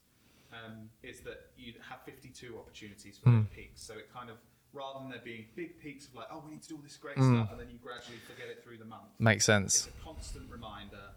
um, 0.53 0.91
is 1.03 1.21
that 1.21 1.53
you 1.57 1.73
have 1.89 2.01
52 2.03 2.59
opportunities 2.59 3.17
for 3.19 3.31
those 3.31 3.47
peaks. 3.55 3.81
So 3.83 3.95
it 3.95 4.13
kind 4.13 4.29
of, 4.31 4.37
rather 4.73 4.99
than 5.01 5.11
there 5.11 5.21
being 5.25 5.47
big 5.55 5.79
peaks 5.79 6.07
of 6.09 6.15
like, 6.15 6.27
oh, 6.31 6.43
we 6.45 6.51
need 6.53 6.63
to 6.63 6.69
do 6.69 6.77
all 6.77 6.83
this 6.83 6.97
great 6.97 7.17
stuff, 7.17 7.51
and 7.53 7.61
then 7.61 7.71
you 7.71 7.79
gradually 7.79 8.19
forget 8.29 8.49
it 8.49 8.63
through 8.65 8.79
the 8.79 8.85
month. 8.85 9.09
Makes 9.19 9.45
sense. 9.47 9.87
It's 9.87 9.97
a 9.97 10.05
constant 10.05 10.51
reminder. 10.51 11.15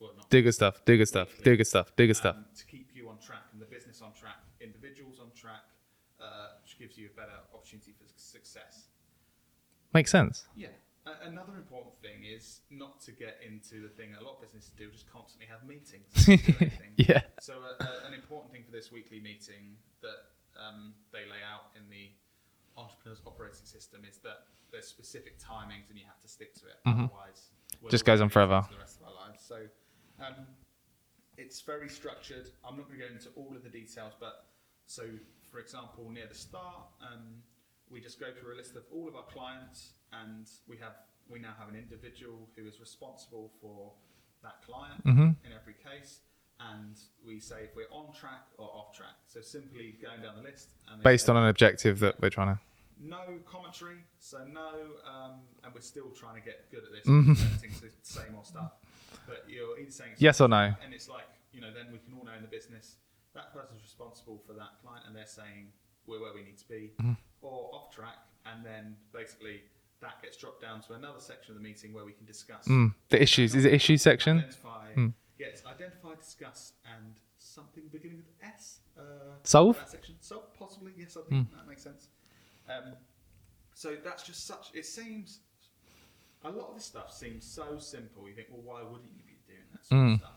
Well, 0.00 0.12
Do 0.30 0.42
good 0.42 0.52
stuff. 0.54 0.84
Do 0.84 0.96
good 0.96 1.08
stuff. 1.08 1.28
Do 1.42 1.56
good 1.56 1.66
stuff. 1.66 1.92
Do 1.96 2.06
good 2.06 2.16
stuff. 2.16 2.36
um, 2.36 2.44
to 2.56 2.66
keep 2.66 2.90
you 2.94 3.08
on 3.08 3.18
track 3.18 3.44
and 3.52 3.60
the 3.60 3.66
business 3.66 4.02
on 4.02 4.12
track, 4.12 4.36
individuals 4.60 5.18
on 5.18 5.30
track, 5.34 5.62
uh, 6.24 6.56
which 6.62 6.78
gives 6.78 6.96
you 6.96 7.08
a 7.12 7.16
better 7.16 7.36
opportunity 7.52 7.92
for 7.92 8.04
success. 8.16 8.88
Makes 9.92 10.10
sense. 10.10 10.46
Yeah. 10.56 10.68
Another 11.22 11.52
important 11.56 11.92
thing 12.00 12.24
is 12.24 12.60
not 12.70 12.98
to 13.02 13.12
get 13.12 13.36
into 13.44 13.82
the 13.82 13.92
thing 13.92 14.12
that 14.12 14.22
a 14.22 14.24
lot 14.24 14.36
of 14.36 14.40
businesses 14.40 14.72
do, 14.72 14.88
just 14.90 15.04
constantly 15.12 15.46
have 15.46 15.60
meetings. 15.68 16.08
and 16.28 16.40
do 16.40 16.54
anything. 16.60 16.92
Yeah. 16.96 17.20
So 17.40 17.60
uh, 17.60 17.76
uh, 17.84 18.08
an 18.08 18.14
important 18.14 18.52
thing 18.52 18.64
for 18.64 18.72
this 18.72 18.90
weekly 18.90 19.20
meeting 19.20 19.76
that 20.00 20.32
um, 20.56 20.94
they 21.12 21.28
lay 21.28 21.44
out 21.44 21.76
in 21.76 21.84
the 21.90 22.08
entrepreneur's 22.80 23.20
operating 23.26 23.66
system 23.68 24.00
is 24.08 24.16
that 24.24 24.48
there's 24.72 24.88
specific 24.88 25.38
timings 25.38 25.90
and 25.90 25.98
you 25.98 26.06
have 26.06 26.20
to 26.22 26.28
stick 26.28 26.54
to 26.54 26.66
it. 26.66 26.80
Otherwise, 26.86 27.52
Mm-hmm. 27.76 27.88
Just 27.90 28.04
goes 28.04 28.20
on 28.20 28.28
forever. 28.28 28.62
for 28.62 28.72
the 28.74 28.78
rest 28.80 29.00
of 29.00 29.08
our 29.08 29.14
lives. 29.28 29.42
So 29.46 29.56
um, 30.20 30.46
it's 31.36 31.60
very 31.60 31.88
structured. 31.88 32.48
I'm 32.64 32.76
not 32.76 32.86
going 32.88 33.00
to 33.00 33.06
go 33.08 33.12
into 33.12 33.28
all 33.36 33.54
of 33.54 33.62
the 33.62 33.68
details, 33.68 34.12
but 34.18 34.46
so 34.86 35.02
for 35.54 35.60
example, 35.60 36.10
near 36.10 36.26
the 36.26 36.34
start, 36.34 36.82
um, 37.00 37.22
we 37.88 38.00
just 38.00 38.18
go 38.18 38.26
through 38.36 38.54
a 38.54 38.58
list 38.58 38.74
of 38.74 38.82
all 38.92 39.06
of 39.06 39.14
our 39.14 39.22
clients, 39.36 39.92
and 40.12 40.50
we 40.66 40.76
have 40.78 40.94
we 41.30 41.38
now 41.38 41.54
have 41.58 41.68
an 41.68 41.76
individual 41.76 42.48
who 42.56 42.66
is 42.66 42.80
responsible 42.80 43.52
for 43.60 43.92
that 44.42 44.56
client 44.66 44.98
Mm-hmm. 45.06 45.22
in 45.46 45.50
every 45.60 45.74
case, 45.74 46.18
and 46.58 46.96
we 47.24 47.38
say 47.38 47.58
if 47.62 47.76
we're 47.76 47.92
on 47.92 48.12
track 48.12 48.42
or 48.58 48.66
off 48.74 48.96
track. 48.96 49.14
So 49.28 49.40
simply 49.40 49.94
going 50.02 50.20
down 50.22 50.34
the 50.36 50.42
list 50.42 50.70
and 50.90 51.00
Based 51.04 51.30
on 51.30 51.36
an 51.36 51.46
objective 51.48 52.00
that 52.00 52.20
we're 52.20 52.30
trying 52.30 52.56
to. 52.56 52.60
no 53.00 53.22
commentary, 53.46 53.98
so 54.18 54.38
no, 54.52 54.70
um, 55.08 55.34
and 55.62 55.72
we're 55.72 55.80
still 55.94 56.10
trying 56.10 56.34
to 56.34 56.44
get 56.44 56.68
good 56.72 56.82
at 56.84 56.90
this, 56.92 57.06
Mm-hmm. 57.06 57.32
the 57.32 57.90
same 58.02 58.34
old 58.34 58.46
stuff. 58.46 58.72
But 59.28 59.44
you're 59.48 59.78
either 59.78 59.92
saying 59.92 60.10
Yes 60.18 60.40
or 60.40 60.48
no. 60.48 60.74
and 60.84 60.92
it's 60.92 61.08
like 61.08 61.28
you 61.52 61.60
know, 61.60 61.72
then 61.72 61.86
we 61.92 61.98
can 61.98 62.12
all 62.18 62.24
know 62.24 62.32
in 62.36 62.42
the 62.42 62.48
business 62.48 62.96
that 63.34 63.52
person's 63.52 63.82
responsible 63.82 64.40
for 64.46 64.52
that 64.54 64.80
client, 64.82 65.04
and 65.06 65.14
they're 65.16 65.26
saying 65.26 65.68
we're 66.06 66.20
where 66.20 66.34
we 66.34 66.42
need 66.42 66.58
to 66.58 66.68
be, 66.68 66.92
Mm-hmm. 67.00 67.12
or 67.42 67.70
off 67.74 67.90
track, 67.94 68.18
and 68.46 68.64
then 68.64 68.96
basically 69.12 69.62
that 70.00 70.20
gets 70.22 70.36
dropped 70.36 70.60
down 70.60 70.82
to 70.82 70.92
another 70.94 71.20
section 71.20 71.52
of 71.56 71.62
the 71.62 71.66
meeting 71.66 71.92
where 71.94 72.04
we 72.04 72.12
can 72.12 72.26
discuss 72.26 72.66
Mm, 72.68 72.94
the 73.08 73.22
issues. 73.22 73.54
Is 73.54 73.64
it 73.64 73.72
issue 73.72 73.96
section? 73.96 74.38
Identify, 74.38 74.92
Hmm. 74.94 75.08
yes, 75.38 75.62
identify, 75.66 76.14
discuss, 76.14 76.72
and 76.94 77.14
something 77.38 77.84
beginning 77.90 78.18
with 78.18 78.26
S. 78.42 78.80
Uh, 78.98 79.02
Solve? 79.44 79.82
Section. 79.86 80.16
Solve, 80.20 80.52
possibly. 80.58 80.92
Yes, 80.96 81.16
I 81.16 81.22
think 81.28 81.50
that 81.56 81.66
makes 81.66 81.82
sense. 81.82 82.08
Um, 82.68 82.94
so 83.74 83.96
that's 84.04 84.22
just 84.22 84.46
such. 84.46 84.70
It 84.74 84.84
seems 84.86 85.40
a 86.44 86.50
lot 86.50 86.68
of 86.68 86.74
this 86.76 86.84
stuff 86.84 87.10
seems 87.12 87.44
so 87.44 87.78
simple. 87.78 88.28
You 88.28 88.34
think, 88.34 88.48
well, 88.50 88.62
why 88.62 88.82
wouldn't 88.82 89.10
you 89.16 89.22
be 89.26 89.36
doing 89.46 89.64
that 89.72 89.86
sort 89.86 90.00
of 90.12 90.18
stuff? 90.18 90.30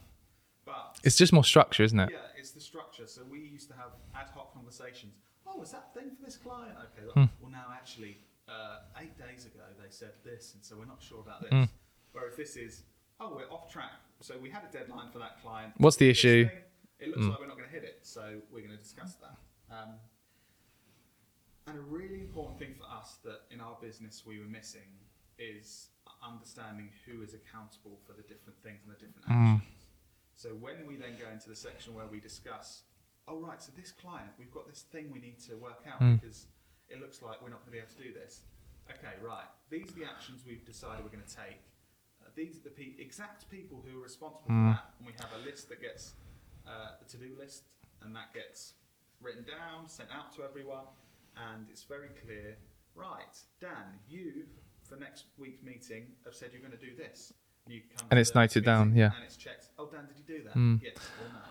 But 0.68 1.00
It's 1.04 1.16
just 1.16 1.32
more 1.32 1.46
structure, 1.46 1.84
isn't 1.84 2.00
it? 2.00 2.10
yeah, 2.12 2.18
it's 2.38 2.52
the 2.52 2.60
structure. 2.60 3.08
So 3.08 3.22
we 3.32 3.40
used 3.40 3.70
to 3.70 3.76
have 3.76 3.92
ad 4.14 4.28
hoc 4.36 4.54
conversations. 4.54 5.14
Oh, 5.48 5.62
is 5.62 5.72
that 5.72 5.94
thing 5.94 6.12
for 6.16 6.26
this 6.26 6.36
client? 6.36 6.76
Okay. 6.86 7.08
Hmm. 7.14 7.20
Well, 7.20 7.30
well, 7.42 7.52
now 7.52 7.68
actually, 7.74 8.18
uh, 8.50 8.80
eight 9.02 9.18
days 9.18 9.46
ago 9.46 9.64
they 9.82 9.90
said 9.90 10.12
this, 10.26 10.54
and 10.54 10.64
so 10.64 10.76
we're 10.78 10.86
not 10.86 11.02
sure 11.02 11.22
about 11.22 11.42
this. 11.42 11.52
Hmm. 11.52 11.64
Whereas 12.12 12.36
this 12.36 12.58
is, 12.58 12.84
oh, 13.22 13.34
we're 13.36 13.50
off 13.50 13.72
track. 13.72 13.92
So 14.20 14.36
we 14.38 14.50
had 14.50 14.64
a 14.70 14.72
deadline 14.78 15.10
for 15.10 15.20
that 15.20 15.42
client. 15.42 15.74
What's 15.78 15.96
the 15.96 16.10
issue? 16.10 16.46
thing, 16.50 16.58
It 17.00 17.08
looks 17.10 17.26
like 17.28 17.40
we're 17.40 17.48
not 17.48 17.58
going 17.58 17.70
to 17.70 17.74
hit 17.74 17.84
it, 17.86 18.00
so 18.02 18.42
we're 18.52 18.60
going 18.66 18.76
to 18.78 18.84
discuss 18.84 19.16
that. 19.16 19.38
Um, 19.74 19.94
and 21.68 21.78
a 21.78 21.82
really 21.82 22.20
important 22.22 22.60
thing 22.60 22.74
for 22.78 22.86
us 22.92 23.18
that 23.24 23.42
in 23.52 23.62
our 23.62 23.78
business 23.82 24.24
we 24.26 24.40
were 24.40 24.46
missing 24.46 24.90
is 25.38 25.90
understanding 26.26 26.90
who 27.06 27.22
is 27.22 27.34
accountable 27.36 28.00
for 28.06 28.14
the 28.14 28.24
different 28.24 28.58
things 28.64 28.80
and 28.86 28.96
the 28.96 29.00
different 29.00 29.26
actions. 29.30 29.62
So 30.38 30.50
when 30.50 30.86
we 30.86 30.96
then 30.96 31.18
go 31.20 31.26
into 31.34 31.50
the 31.50 31.56
section 31.56 31.96
where 31.96 32.06
we 32.06 32.20
discuss, 32.20 32.84
oh 33.28 33.40
right, 33.42 33.60
so 33.62 33.72
this 33.76 33.92
client, 33.92 34.30
we've 34.38 34.52
got 34.54 34.68
this 34.70 34.86
thing 34.94 35.10
we 35.12 35.20
need 35.20 35.40
to 35.50 35.56
work 35.58 35.82
out 35.90 36.00
because 36.22 36.46
it 36.90 37.02
looks 37.02 37.22
like 37.24 37.42
we're 37.42 37.50
not 37.50 37.66
going 37.66 37.74
to 37.74 37.78
be 37.78 37.78
able 37.82 37.90
to 37.98 38.04
do 38.04 38.14
this. 38.14 38.42
Okay, 38.90 39.18
right. 39.22 39.50
These 39.70 39.90
are 39.92 40.00
the 40.00 40.06
actions 40.06 40.44
we've 40.48 40.64
decided 40.64 41.04
we're 41.04 41.12
going 41.12 41.26
to 41.28 41.36
take. 41.36 41.60
Uh, 42.24 42.30
these 42.36 42.56
are 42.58 42.64
the 42.64 42.70
pe- 42.70 42.96
exact 43.02 43.50
people 43.50 43.84
who 43.84 44.00
are 44.00 44.04
responsible 44.04 44.46
for 44.48 44.54
that, 44.78 44.94
and 45.00 45.08
we 45.08 45.14
have 45.20 45.34
a 45.42 45.46
list 45.46 45.68
that 45.70 45.82
gets 45.82 46.14
uh, 46.68 47.02
a 47.02 47.06
to-do 47.10 47.34
list, 47.38 47.64
and 48.04 48.16
that 48.16 48.32
gets 48.34 48.74
written 49.22 49.44
down, 49.44 49.90
sent 49.90 50.10
out 50.14 50.32
to 50.38 50.44
everyone, 50.44 50.86
and 51.52 51.66
it's 51.70 51.84
very 51.84 52.10
clear. 52.24 52.56
Right, 52.96 53.36
Dan, 53.60 53.98
you 54.08 54.46
for 54.88 54.96
next 54.96 55.26
week's 55.38 55.64
meeting 55.64 56.08
have 56.26 56.34
said 56.36 56.52
you're 56.54 56.62
going 56.62 56.78
to 56.78 56.86
do 56.86 56.96
this. 56.96 57.34
And 58.10 58.20
it's 58.20 58.34
noted 58.34 58.64
down, 58.64 58.96
yeah. 58.96 59.12
And 59.16 59.26
it's 59.26 59.38
checked. 59.38 59.70
Oh, 59.78 59.90
Dan, 59.92 60.06
did 60.08 60.18
you 60.18 60.38
do 60.38 60.44
that? 60.46 60.56
Mm. 60.56 60.82
Yes? 60.84 60.96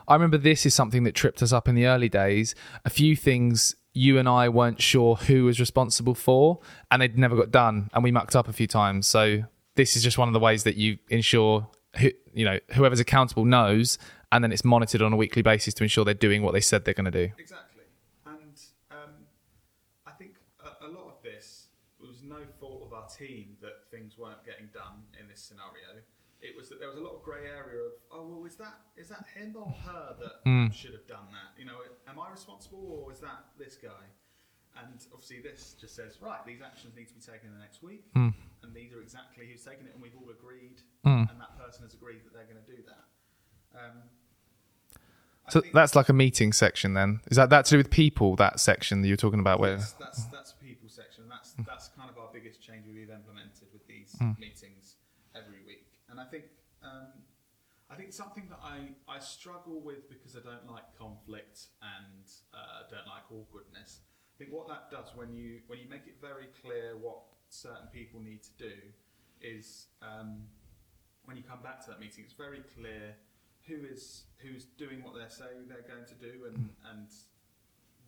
I 0.08 0.14
remember 0.14 0.38
this 0.38 0.64
is 0.64 0.74
something 0.74 1.04
that 1.04 1.14
tripped 1.14 1.42
us 1.42 1.52
up 1.52 1.68
in 1.68 1.74
the 1.74 1.86
early 1.86 2.08
days. 2.08 2.54
A 2.84 2.90
few 2.90 3.16
things 3.16 3.74
you 3.92 4.18
and 4.18 4.28
I 4.28 4.48
weren't 4.48 4.80
sure 4.80 5.16
who 5.16 5.44
was 5.44 5.58
responsible 5.58 6.14
for, 6.14 6.60
and 6.90 7.02
they'd 7.02 7.18
never 7.18 7.34
got 7.34 7.50
done, 7.50 7.90
and 7.92 8.04
we 8.04 8.12
mucked 8.12 8.36
up 8.36 8.46
a 8.46 8.52
few 8.52 8.66
times. 8.66 9.06
So 9.06 9.44
this 9.74 9.96
is 9.96 10.02
just 10.02 10.16
one 10.16 10.28
of 10.28 10.34
the 10.34 10.40
ways 10.40 10.64
that 10.64 10.76
you 10.76 10.98
ensure, 11.08 11.68
who, 11.96 12.10
you 12.32 12.44
know, 12.44 12.58
whoever's 12.74 13.00
accountable 13.00 13.44
knows, 13.44 13.98
and 14.30 14.44
then 14.44 14.52
it's 14.52 14.64
monitored 14.64 15.02
on 15.02 15.12
a 15.12 15.16
weekly 15.16 15.42
basis 15.42 15.74
to 15.74 15.82
ensure 15.82 16.04
they're 16.04 16.14
doing 16.14 16.42
what 16.42 16.52
they 16.52 16.60
said 16.60 16.84
they're 16.84 16.94
going 16.94 17.10
to 17.10 17.10
do. 17.10 17.32
Exactly. 17.38 17.84
And 18.26 18.60
um, 18.90 19.10
I 20.06 20.12
think 20.12 20.36
a, 20.62 20.86
a 20.86 20.88
lot 20.88 21.08
of 21.08 21.22
this 21.24 21.68
was 21.98 22.22
no 22.22 22.38
fault 22.60 22.82
of 22.86 22.92
our 22.92 23.08
team 23.08 23.56
that 23.62 23.90
things 23.90 24.18
weren't 24.18 24.44
getting 24.44 24.68
done 24.72 25.02
in 25.18 25.26
this 25.26 25.40
scenario. 25.40 25.95
Was 26.66 26.74
that 26.74 26.80
there 26.80 26.88
was 26.88 26.98
a 26.98 27.06
lot 27.06 27.14
of 27.14 27.22
grey 27.22 27.46
area 27.46 27.78
of, 27.78 27.94
oh 28.10 28.26
well, 28.26 28.44
is 28.44 28.56
that 28.56 28.74
is 28.98 29.06
that 29.06 29.22
him 29.38 29.54
or 29.54 29.70
her 29.86 30.16
that 30.18 30.42
hmm. 30.44 30.66
should 30.74 30.98
have 30.98 31.06
done 31.06 31.30
that? 31.30 31.54
You 31.54 31.64
know, 31.64 31.78
am 32.10 32.18
I 32.18 32.28
responsible 32.28 32.82
or 32.90 33.12
is 33.12 33.20
that 33.20 33.54
this 33.56 33.76
guy? 33.76 34.02
And 34.74 34.98
obviously, 35.14 35.38
this 35.38 35.76
just 35.80 35.94
says, 35.94 36.18
right, 36.20 36.44
these 36.44 36.58
actions 36.66 36.96
need 36.96 37.06
to 37.06 37.14
be 37.14 37.20
taken 37.20 37.46
in 37.46 37.54
the 37.54 37.60
next 37.62 37.84
week, 37.84 38.10
hmm. 38.14 38.34
and 38.64 38.74
these 38.74 38.92
are 38.92 39.00
exactly 39.00 39.46
who's 39.46 39.62
taken 39.62 39.86
it, 39.86 39.94
and 39.94 40.02
we've 40.02 40.18
all 40.18 40.28
agreed, 40.28 40.82
hmm. 41.04 41.30
and 41.30 41.38
that 41.38 41.54
person 41.56 41.84
has 41.86 41.94
agreed 41.94 42.26
that 42.26 42.34
they're 42.34 42.50
going 42.50 42.58
to 42.58 42.66
do 42.66 42.82
that. 42.90 43.06
Um, 43.78 44.02
So 45.48 45.62
that's 45.72 45.94
like 45.94 46.08
a 46.08 46.12
meeting 46.12 46.52
section 46.52 46.94
then. 46.94 47.20
Is 47.30 47.36
that 47.36 47.48
that 47.50 47.66
to 47.66 47.70
do 47.70 47.76
with 47.78 47.90
people? 47.90 48.34
That 48.34 48.58
section 48.58 49.02
that 49.02 49.08
you're 49.08 49.16
talking 49.16 49.38
about 49.38 49.60
where? 49.60 49.76
That's 49.76 50.26
that's 50.34 50.50
a 50.50 50.56
people 50.58 50.88
section. 50.88 51.22
and 51.22 51.30
That's 51.30 51.54
that's 51.62 51.88
kind 51.94 52.10
of 52.10 52.18
our 52.18 52.28
biggest 52.34 52.60
change 52.60 52.86
we've 52.90 53.08
implemented 53.08 53.70
with 53.72 53.86
these 53.86 54.18
meetings 54.36 54.96
every 55.32 55.62
week. 55.64 55.85
And 56.16 56.26
I 56.26 56.30
think 56.30 56.44
um, 56.82 57.12
I 57.90 57.94
think 57.94 58.14
something 58.14 58.48
that 58.48 58.60
I, 58.64 58.96
I 59.06 59.18
struggle 59.18 59.82
with 59.84 60.08
because 60.08 60.34
I 60.34 60.40
don't 60.40 60.64
like 60.66 60.84
conflict 60.98 61.68
and 61.82 62.24
uh, 62.54 62.88
don't 62.90 63.06
like 63.06 63.28
awkwardness. 63.30 64.00
I 64.34 64.34
think 64.38 64.50
what 64.50 64.66
that 64.68 64.90
does 64.90 65.12
when 65.14 65.34
you 65.34 65.60
when 65.66 65.78
you 65.78 65.84
make 65.90 66.06
it 66.06 66.16
very 66.20 66.48
clear 66.62 66.96
what 66.96 67.20
certain 67.50 67.88
people 67.92 68.18
need 68.20 68.42
to 68.44 68.50
do 68.58 68.72
is 69.42 69.88
um, 70.00 70.48
when 71.26 71.36
you 71.36 71.42
come 71.42 71.60
back 71.62 71.84
to 71.84 71.90
that 71.90 72.00
meeting, 72.00 72.24
it's 72.24 72.32
very 72.32 72.62
clear 72.74 73.12
who 73.68 73.84
is 73.84 74.24
who's 74.38 74.64
doing 74.78 75.04
what 75.04 75.12
they're 75.14 75.28
saying 75.28 75.68
they're 75.68 75.84
going 75.84 76.06
to 76.08 76.14
do 76.14 76.46
and 76.48 76.70
and 76.96 77.08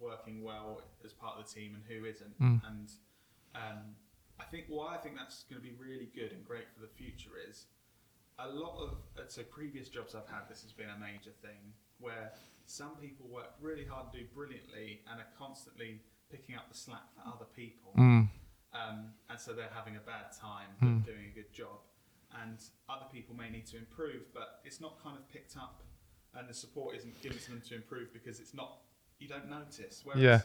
working 0.00 0.42
well 0.42 0.80
as 1.04 1.12
part 1.12 1.38
of 1.38 1.46
the 1.46 1.52
team 1.52 1.76
and 1.76 1.84
who 1.84 2.06
isn't. 2.06 2.32
And 2.64 2.88
um, 3.54 3.80
I 4.40 4.44
think 4.44 4.64
why 4.68 4.94
I 4.94 4.98
think 4.98 5.16
that's 5.16 5.44
going 5.44 5.60
to 5.60 5.66
be 5.66 5.74
really 5.76 6.08
good 6.14 6.32
and 6.32 6.42
great 6.42 6.72
for 6.72 6.80
the 6.80 6.88
future 6.88 7.36
is 7.48 7.66
a 8.38 8.48
lot 8.48 8.78
of 8.80 8.90
uh, 9.18 9.22
so 9.28 9.42
previous 9.42 9.88
jobs 9.88 10.14
I've 10.14 10.28
had. 10.28 10.48
This 10.48 10.62
has 10.62 10.72
been 10.72 10.90
a 10.90 10.98
major 10.98 11.34
thing 11.42 11.74
where 11.98 12.32
some 12.66 12.96
people 13.00 13.26
work 13.28 13.54
really 13.60 13.84
hard 13.84 14.06
and 14.06 14.12
do 14.12 14.26
brilliantly 14.34 15.00
and 15.10 15.20
are 15.20 15.32
constantly 15.38 16.00
picking 16.30 16.54
up 16.54 16.68
the 16.70 16.76
slack 16.76 17.02
for 17.14 17.22
other 17.26 17.46
people. 17.56 17.92
Mm. 17.96 18.28
Um, 18.74 19.12
and 19.30 19.40
so 19.40 19.52
they're 19.52 19.72
having 19.74 19.96
a 19.96 20.04
bad 20.04 20.30
time 20.38 20.68
but 20.80 21.06
doing 21.06 21.32
a 21.32 21.34
good 21.34 21.52
job. 21.52 21.80
And 22.42 22.58
other 22.88 23.06
people 23.10 23.34
may 23.34 23.48
need 23.50 23.66
to 23.68 23.78
improve, 23.78 24.22
but 24.34 24.60
it's 24.64 24.80
not 24.80 25.02
kind 25.02 25.16
of 25.16 25.26
picked 25.32 25.56
up, 25.56 25.80
and 26.34 26.46
the 26.46 26.52
support 26.52 26.94
isn't 26.94 27.20
given 27.22 27.38
to 27.38 27.50
them 27.52 27.62
to 27.68 27.74
improve 27.74 28.12
because 28.12 28.38
it's 28.38 28.52
not. 28.52 28.80
You 29.18 29.28
don't 29.28 29.48
notice. 29.48 30.02
Whereas 30.04 30.22
Yeah. 30.22 30.40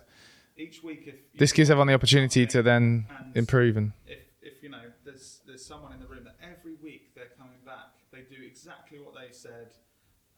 Each 0.56 0.82
week, 0.82 1.04
if 1.08 1.16
This 1.38 1.52
gives 1.52 1.70
everyone 1.70 1.88
the 1.88 1.94
opportunity 1.94 2.46
to 2.48 2.62
then 2.62 3.06
and 3.10 3.36
improve 3.36 3.76
and 3.76 3.92
if, 4.08 4.20
if 4.44 4.62
you 4.64 4.70
know 4.70 4.84
there's 5.06 5.42
there's 5.48 5.66
someone 5.66 5.94
in 5.94 6.00
the 6.00 6.08
room 6.08 6.24
that 6.26 6.36
every 6.42 6.76
week 6.82 7.16
they're 7.16 7.34
coming 7.38 7.60
back, 7.66 7.94
they 8.12 8.22
do 8.22 8.42
exactly 8.44 9.00
what 9.00 9.14
they 9.16 9.32
said, 9.32 9.74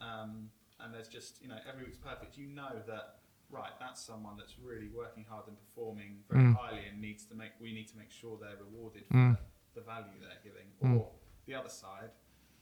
um, 0.02 0.50
and 0.80 0.94
there's 0.94 1.08
just 1.08 1.42
you 1.42 1.48
know 1.50 1.58
every 1.70 1.84
week's 1.86 1.98
perfect. 1.98 2.38
You 2.38 2.48
know 2.48 2.72
that 2.88 3.20
right, 3.52 3.72
that's 3.80 4.02
someone 4.02 4.36
that's 4.38 4.56
really 4.60 4.90
working 4.90 5.26
hard 5.30 5.48
and 5.48 5.58
performing 5.60 6.24
very 6.30 6.44
Mm. 6.44 6.56
highly, 6.56 6.86
and 6.90 7.00
needs 7.02 7.26
to 7.26 7.36
make 7.36 7.52
we 7.60 7.74
need 7.74 7.88
to 7.90 7.98
make 7.98 8.12
sure 8.12 8.38
they're 8.42 8.58
rewarded 8.58 9.06
for 9.08 9.14
Mm. 9.16 9.38
the, 9.74 9.80
the 9.82 9.86
value 9.86 10.18
they're 10.20 10.44
giving. 10.44 10.68
Mm. 10.84 11.00
Or 11.00 11.12
the 11.46 11.54
other 11.54 11.70
side, 11.70 12.12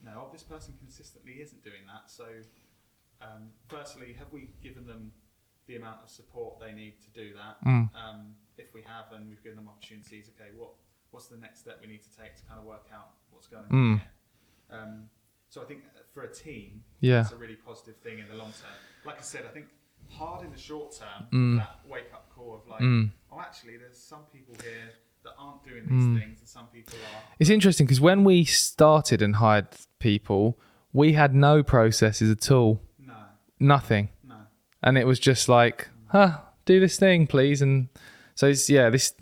no, 0.04 0.26
oh, 0.28 0.30
this 0.32 0.44
person 0.44 0.76
consistently 0.78 1.42
isn't 1.42 1.64
doing 1.64 1.86
that. 1.88 2.10
So, 2.10 2.28
um, 3.22 3.52
firstly, 3.70 4.14
have 4.14 4.32
we 4.32 4.50
given 4.62 4.86
them 4.86 5.14
the 5.68 5.78
amount 5.78 6.04
of 6.04 6.10
support 6.10 6.60
they 6.60 6.74
need 6.74 7.02
to 7.02 7.10
do 7.12 7.34
that? 7.36 7.64
Mm. 7.66 7.90
Um, 7.96 8.36
if 8.58 8.74
we 8.74 8.82
have, 8.82 9.12
and 9.14 9.30
we've 9.30 9.42
given 9.42 9.56
them 9.58 9.70
opportunities, 9.70 10.30
okay, 10.36 10.52
what 10.56 10.72
what's 11.14 11.28
the 11.28 11.38
next 11.38 11.60
step 11.62 11.80
we 11.82 11.88
need 11.88 12.02
to 12.04 12.12
take 12.22 12.36
to 12.36 12.44
kind 12.50 12.60
of 12.60 12.66
work 12.66 12.88
out 12.94 13.10
what's 13.32 13.48
going 13.48 13.64
on 13.66 13.72
Mm. 13.72 14.02
Um, 14.76 15.10
so 15.50 15.62
I 15.62 15.66
think 15.66 15.84
for 16.14 16.24
a 16.24 16.34
team, 16.34 16.84
Yeah. 17.00 17.22
it's 17.22 17.32
a 17.32 17.36
really 17.38 17.56
positive 17.56 17.98
thing 17.98 18.18
in 18.20 18.28
the 18.28 18.36
long 18.36 18.52
term. 18.62 18.72
Like 19.06 19.20
I 19.20 19.22
said, 19.22 19.46
I 19.46 19.50
think 19.50 19.68
hard 20.10 20.44
in 20.46 20.52
the 20.52 20.58
short 20.58 20.96
term, 20.98 21.28
Mm. 21.32 21.58
that 21.60 21.80
wake 21.88 22.12
up 22.14 22.30
call 22.34 22.56
of 22.56 22.68
like, 22.68 22.82
Mm. 22.82 23.12
oh, 23.32 23.40
actually, 23.40 23.78
there's 23.78 23.98
some 23.98 24.24
people 24.34 24.56
here 24.64 24.90
that 25.24 25.34
aren't 25.38 25.64
doing 25.64 25.84
these 25.86 26.04
Mm. 26.04 26.20
things, 26.20 26.40
and 26.40 26.48
some 26.50 26.68
people 26.68 26.96
are. 27.14 27.24
It's 27.40 27.50
interesting 27.50 27.86
because 27.86 28.02
when 28.02 28.24
we 28.24 28.44
started 28.46 29.22
and 29.22 29.36
hired 29.36 29.68
people, 30.00 30.60
we 30.92 31.14
had 31.14 31.34
no 31.36 31.64
processes 31.64 32.30
at 32.32 32.52
all, 32.52 32.82
No, 33.00 33.16
nothing, 33.60 34.10
no. 34.24 34.48
and 34.82 34.98
it 34.98 35.06
was 35.06 35.20
just 35.20 35.48
like, 35.48 35.90
huh, 36.08 36.42
do 36.66 36.80
this 36.80 36.98
thing, 36.98 37.26
please. 37.28 37.62
And 37.62 37.90
so 38.36 38.48
it's 38.48 38.70
yeah, 38.70 38.90
this 38.90 39.14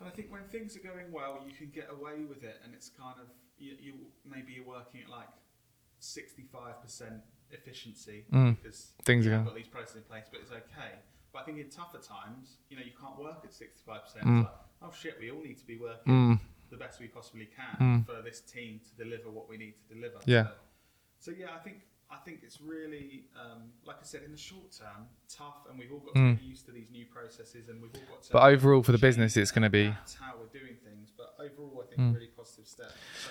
And 0.00 0.08
I 0.08 0.10
think 0.10 0.30
when 0.30 0.44
things 0.48 0.76
are 0.76 0.80
going 0.80 1.10
well, 1.12 1.42
you 1.46 1.54
can 1.54 1.70
get 1.70 1.88
away 1.90 2.24
with 2.24 2.42
it, 2.44 2.60
and 2.64 2.74
it's 2.74 2.90
kind 2.90 3.18
of 3.20 3.26
you, 3.58 3.76
you 3.80 3.94
maybe 4.32 4.52
you're 4.52 4.64
working 4.66 5.00
at 5.02 5.08
like 5.08 5.28
sixty-five 5.98 6.80
percent 6.82 7.22
efficiency 7.50 8.24
Mm. 8.32 8.56
because 8.56 8.92
Things 9.04 9.24
you 9.26 9.30
are 9.32 9.36
have 9.36 9.44
going- 9.44 9.54
got 9.56 9.62
these 9.62 9.68
processes 9.72 9.96
in 9.98 10.02
place, 10.04 10.24
but 10.30 10.40
it's 10.40 10.50
okay. 10.50 10.92
But 11.32 11.40
I 11.40 11.44
think 11.44 11.58
in 11.58 11.68
tougher 11.70 11.98
times, 11.98 12.56
you 12.70 12.76
know, 12.76 12.82
you 12.82 12.92
can't 12.98 13.18
work 13.18 13.40
at 13.44 13.52
sixty-five 13.52 14.02
percent. 14.04 14.24
Mm. 14.26 14.40
It's 14.42 14.44
like, 14.50 14.56
oh 14.82 14.92
shit, 14.92 15.18
we 15.20 15.30
all 15.30 15.42
need 15.42 15.58
to 15.58 15.66
be 15.66 15.76
working 15.78 16.12
Mm. 16.12 16.40
the 16.70 16.76
best 16.76 17.00
we 17.00 17.08
possibly 17.08 17.46
can 17.46 17.76
Mm. 17.80 18.06
for 18.06 18.22
this 18.22 18.40
team 18.40 18.80
to 18.80 19.04
deliver 19.04 19.30
what 19.30 19.48
we 19.48 19.56
need 19.56 19.74
to 19.76 19.94
deliver. 19.94 20.18
Yeah. 20.26 20.44
So, 20.44 20.52
so 21.18 21.30
yeah, 21.30 21.54
I 21.54 21.58
think 21.58 21.82
I 22.10 22.16
think 22.26 22.40
it's 22.42 22.60
really, 22.60 23.24
um, 23.34 23.72
like 23.86 23.96
I 23.98 24.02
said, 24.04 24.22
in 24.22 24.32
the 24.32 24.36
short 24.36 24.70
term, 24.70 25.08
tough, 25.30 25.64
and 25.70 25.78
we've 25.78 25.90
all 25.90 26.00
got 26.00 26.12
to 26.14 26.20
Mm. 26.20 26.34
get 26.36 26.44
used 26.44 26.66
to 26.66 26.72
these 26.72 26.90
new 26.90 27.06
processes, 27.06 27.70
and 27.70 27.80
we've 27.80 27.94
all 27.94 28.02
got 28.14 28.22
to. 28.24 28.32
But 28.34 28.42
overall, 28.52 28.82
for 28.82 28.92
the 28.92 28.98
business, 28.98 29.34
it's 29.38 29.50
gonna 29.50 29.70
be- 29.70 29.88
That's 29.88 30.16
how 30.16 30.36
we're 30.36 30.52
doing 30.60 30.76
things. 30.84 31.10
But 31.16 31.34
overall, 31.38 31.82
I 31.82 31.86
think 31.86 32.00
Mm. 32.02 32.14
really 32.14 32.26
positive 32.26 32.66
step. 32.68 32.92
So, 33.24 33.30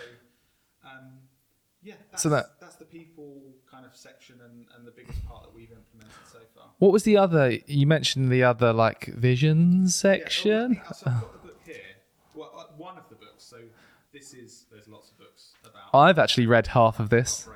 um, 0.84 1.20
yeah, 1.84 1.96
that's, 2.12 2.24
So 2.24 2.30
that- 2.30 2.60
that's 2.60 2.76
the 2.76 2.86
people 2.86 3.42
kind 3.70 3.86
of 3.86 3.96
section 3.96 4.36
and, 4.44 4.66
and 4.76 4.86
the 4.86 4.92
biggest 4.92 5.26
part 5.28 5.44
that 5.44 5.54
we've 5.54 5.72
implemented 5.72 6.16
so 6.32 6.40
far. 6.56 6.70
What 6.80 6.92
was 6.92 7.04
the 7.04 7.18
other? 7.18 7.58
You 7.68 7.88
mentioned 7.88 8.32
the 8.32 8.44
other 8.44 8.72
like 8.74 9.06
vision 9.08 9.88
section. 9.88 10.74
Yeah, 10.74 10.92
so 10.92 11.04
I've 11.12 11.22
got 11.22 11.34
the 11.42 11.48
book 11.48 11.60
here. 11.66 11.76
Well, 12.36 12.52
uh, 12.58 12.64
one 12.78 12.98
of 12.98 13.08
the 13.10 13.16
books. 13.16 13.44
So 13.44 13.58
this 14.14 14.34
is 14.34 14.66
there's 14.72 14.88
lots 14.88 15.12
of 15.12 15.18
books 15.18 15.54
about 15.64 15.94
I've 15.98 16.20
actually 16.20 16.48
read 16.48 16.68
half 16.68 17.00
of 17.00 17.10
this. 17.10 17.48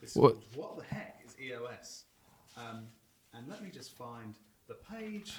This 0.00 0.14
What- 0.14 0.34
called 0.34 0.44
What 0.56 0.78
the 0.78 0.94
heck 0.94 1.20
is 1.26 1.34
EOS? 1.40 2.04
Um, 2.56 2.86
and 3.34 3.46
let 3.48 3.62
me 3.62 3.70
just 3.70 3.96
find 3.96 4.34
the 4.68 4.74
page. 4.74 5.34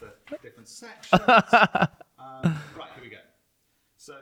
the 0.00 0.12
different 0.42 0.68
sections. 0.68 1.20
Um, 2.16 2.58
right, 2.78 2.88
here 2.94 3.02
we 3.04 3.10
go. 3.10 3.16
So, 3.98 4.14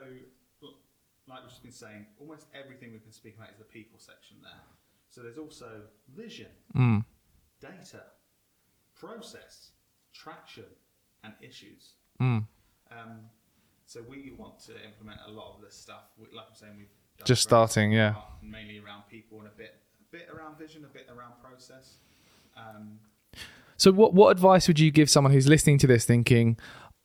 like 1.33 1.43
we've 1.43 1.49
just 1.51 1.63
been 1.63 1.71
saying, 1.71 2.05
almost 2.19 2.45
everything 2.53 2.91
we've 2.91 3.03
been 3.03 3.11
speaking 3.11 3.39
about 3.39 3.51
is 3.51 3.57
the 3.57 3.65
people 3.65 3.97
section 3.99 4.37
there. 4.41 4.61
So 5.09 5.21
there's 5.21 5.37
also 5.37 5.81
vision, 6.15 6.47
Mm. 6.75 7.05
data, 7.59 8.03
process, 8.95 9.71
traction, 10.13 10.65
and 11.23 11.33
issues. 11.41 11.93
Mm. 12.21 12.45
Um, 12.91 13.19
so 13.85 14.01
we 14.07 14.31
want 14.37 14.59
to 14.65 14.73
implement 14.85 15.19
a 15.27 15.31
lot 15.31 15.55
of 15.55 15.61
this 15.61 15.75
stuff. 15.75 16.03
Like 16.19 16.29
I'm 16.49 16.55
saying, 16.55 16.73
we've 16.77 16.89
Just 17.25 17.43
starting, 17.43 17.91
yeah. 17.91 18.15
mainly 18.41 18.79
around 18.79 19.03
people 19.09 19.39
and 19.39 19.47
a 19.47 19.51
bit, 19.51 19.75
a 20.01 20.11
bit 20.11 20.29
around 20.33 20.57
vision, 20.57 20.83
a 20.83 20.87
bit 20.87 21.07
around 21.15 21.33
process. 21.41 21.97
Um, 22.57 22.99
So, 23.77 23.91
what 23.91 24.13
what 24.13 24.29
advice 24.29 24.67
would 24.67 24.79
you 24.79 24.91
give 24.91 25.09
someone 25.09 25.33
who's 25.33 25.47
listening 25.47 25.77
to 25.79 25.87
this, 25.87 26.05
thinking, 26.05 26.57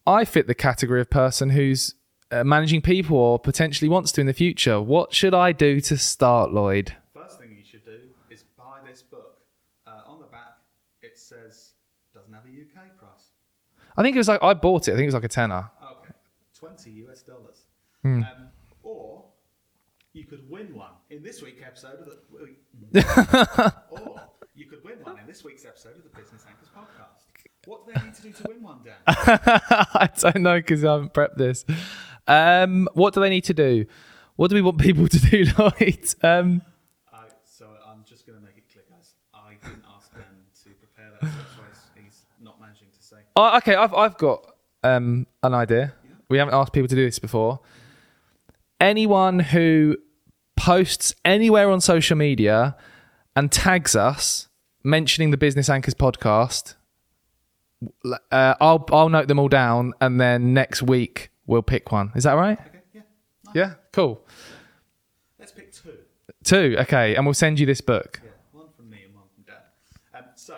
I 0.06 0.24
fit 0.24 0.46
the 0.46 0.54
category 0.54 1.00
of 1.00 1.10
person 1.10 1.50
who's 1.50 1.94
uh, 2.30 2.44
managing 2.44 2.80
people 2.82 3.16
or 3.16 3.38
potentially 3.38 3.88
wants 3.88 4.12
to 4.12 4.20
in 4.20 4.26
the 4.26 4.32
future? 4.32 4.80
What 4.80 5.14
should 5.14 5.34
I 5.34 5.52
do 5.52 5.80
to 5.80 5.96
start, 5.96 6.52
Lloyd? 6.52 6.94
First 7.14 7.38
thing 7.40 7.54
you 7.56 7.64
should 7.64 7.84
do 7.84 7.98
is 8.30 8.44
buy 8.56 8.78
this 8.88 9.02
book. 9.02 9.38
Uh, 9.86 10.00
on 10.06 10.20
the 10.20 10.26
back, 10.26 10.58
it 11.02 11.18
says 11.18 11.72
doesn't 12.14 12.32
have 12.32 12.44
a 12.44 12.48
UK 12.48 12.96
price. 12.98 13.32
I 13.96 14.02
think 14.02 14.16
it 14.16 14.18
was 14.18 14.28
like 14.28 14.42
I 14.42 14.54
bought 14.54 14.88
it. 14.88 14.92
I 14.92 14.94
think 14.94 15.04
it 15.04 15.08
was 15.08 15.14
like 15.14 15.24
a 15.24 15.28
tenner. 15.28 15.70
Okay, 15.82 16.14
twenty 16.56 16.90
US 16.90 17.22
dollars. 17.22 17.62
Hmm. 18.02 18.22
Um, 18.22 18.48
or 18.82 19.24
you 20.12 20.24
could 20.24 20.48
win 20.48 20.74
one 20.74 20.92
in 21.10 21.22
this 21.22 21.42
week's 21.42 21.62
episode 21.62 22.00
of 22.00 22.06
the. 22.06 23.74
or 23.90 24.20
you 24.54 24.66
could 24.66 24.84
win 24.84 24.98
one 25.02 25.18
in 25.18 25.26
this 25.26 25.44
week's 25.44 25.64
episode 25.64 25.96
of 25.96 26.02
the 26.02 26.16
Business 26.16 26.44
Anchors 26.48 26.68
podcast. 26.76 27.28
What 27.66 27.86
do 27.86 27.92
they 27.92 28.02
need 28.02 28.14
to 28.14 28.22
do 28.22 28.32
to 28.32 28.44
win 28.48 28.62
one, 28.62 28.78
Dan? 28.84 28.94
I 29.06 30.08
don't 30.18 30.42
know 30.42 30.58
because 30.58 30.84
I 30.84 30.92
haven't 30.92 31.12
prepped 31.12 31.36
this. 31.36 31.64
Um, 32.28 32.88
what 32.92 33.14
do 33.14 33.20
they 33.20 33.30
need 33.30 33.44
to 33.44 33.54
do? 33.54 33.86
What 34.36 34.50
do 34.50 34.54
we 34.54 34.62
want 34.62 34.78
people 34.78 35.08
to 35.08 35.18
do, 35.18 35.46
Lloyd? 35.58 36.14
Um, 36.22 36.62
I, 37.12 37.24
so 37.44 37.66
I'm 37.88 38.04
just 38.04 38.26
going 38.26 38.38
to 38.38 38.44
make 38.44 38.58
it 38.58 38.64
clear, 38.70 38.84
guys. 38.88 39.14
I 39.34 39.54
didn't 39.66 39.84
ask 39.96 40.12
Dan 40.12 40.22
to 40.64 40.70
prepare 40.70 41.10
that, 41.20 41.26
why 41.26 41.64
he's 42.00 42.22
not 42.40 42.60
managing 42.60 42.88
to 42.94 43.02
say. 43.02 43.16
oh, 43.34 43.56
okay, 43.56 43.74
I've 43.74 43.94
I've 43.94 44.16
got 44.18 44.44
um, 44.84 45.26
an 45.42 45.54
idea. 45.54 45.94
We 46.28 46.38
haven't 46.38 46.54
asked 46.54 46.72
people 46.72 46.88
to 46.88 46.94
do 46.94 47.04
this 47.04 47.18
before. 47.18 47.60
Anyone 48.78 49.40
who 49.40 49.96
posts 50.56 51.14
anywhere 51.24 51.70
on 51.70 51.80
social 51.80 52.16
media 52.16 52.76
and 53.34 53.50
tags 53.50 53.96
us 53.96 54.48
mentioning 54.84 55.30
the 55.30 55.36
Business 55.36 55.70
Anchors 55.70 55.94
podcast, 55.94 56.74
uh, 58.30 58.54
I'll 58.60 58.84
I'll 58.92 59.08
note 59.08 59.28
them 59.28 59.38
all 59.38 59.48
down, 59.48 59.94
and 60.00 60.20
then 60.20 60.52
next 60.52 60.82
week 60.82 61.30
we'll 61.48 61.62
pick 61.62 61.90
one. 61.90 62.12
Is 62.14 62.22
that 62.22 62.34
right? 62.34 62.60
Okay, 62.60 62.78
yeah. 62.94 63.00
Nice. 63.46 63.54
Yeah, 63.56 63.74
cool. 63.92 64.24
Let's 65.40 65.50
pick 65.50 65.72
two. 65.72 65.98
Two, 66.44 66.76
okay, 66.80 67.16
and 67.16 67.26
we'll 67.26 67.34
send 67.34 67.58
you 67.58 67.66
this 67.66 67.80
book. 67.80 68.20
Yeah, 68.22 68.30
one 68.52 68.68
from 68.76 68.88
me 68.90 68.98
and 69.06 69.14
one 69.14 69.24
from 69.34 69.42
Dan. 69.44 69.56
Um, 70.14 70.30
so, 70.36 70.56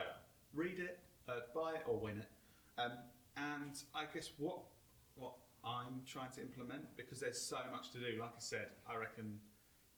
read 0.52 0.78
it, 0.78 0.99
uh, 1.28 1.32
buy 1.54 1.75
it 1.76 1.82
or 1.87 1.99
win 1.99 2.18
it. 2.18 2.28
Um, 2.76 2.92
and 3.37 3.73
I 3.94 4.04
guess 4.12 4.30
what 4.37 4.59
what 5.16 5.32
I'm 5.64 6.02
trying 6.06 6.32
to 6.32 6.40
implement, 6.42 6.85
because 6.97 7.20
there's 7.20 7.40
so 7.40 7.59
much 7.70 7.92
to 7.92 7.99
do, 7.99 8.18
like 8.20 8.30
I 8.30 8.40
said, 8.40 8.68
I 8.88 8.97
reckon 8.97 9.38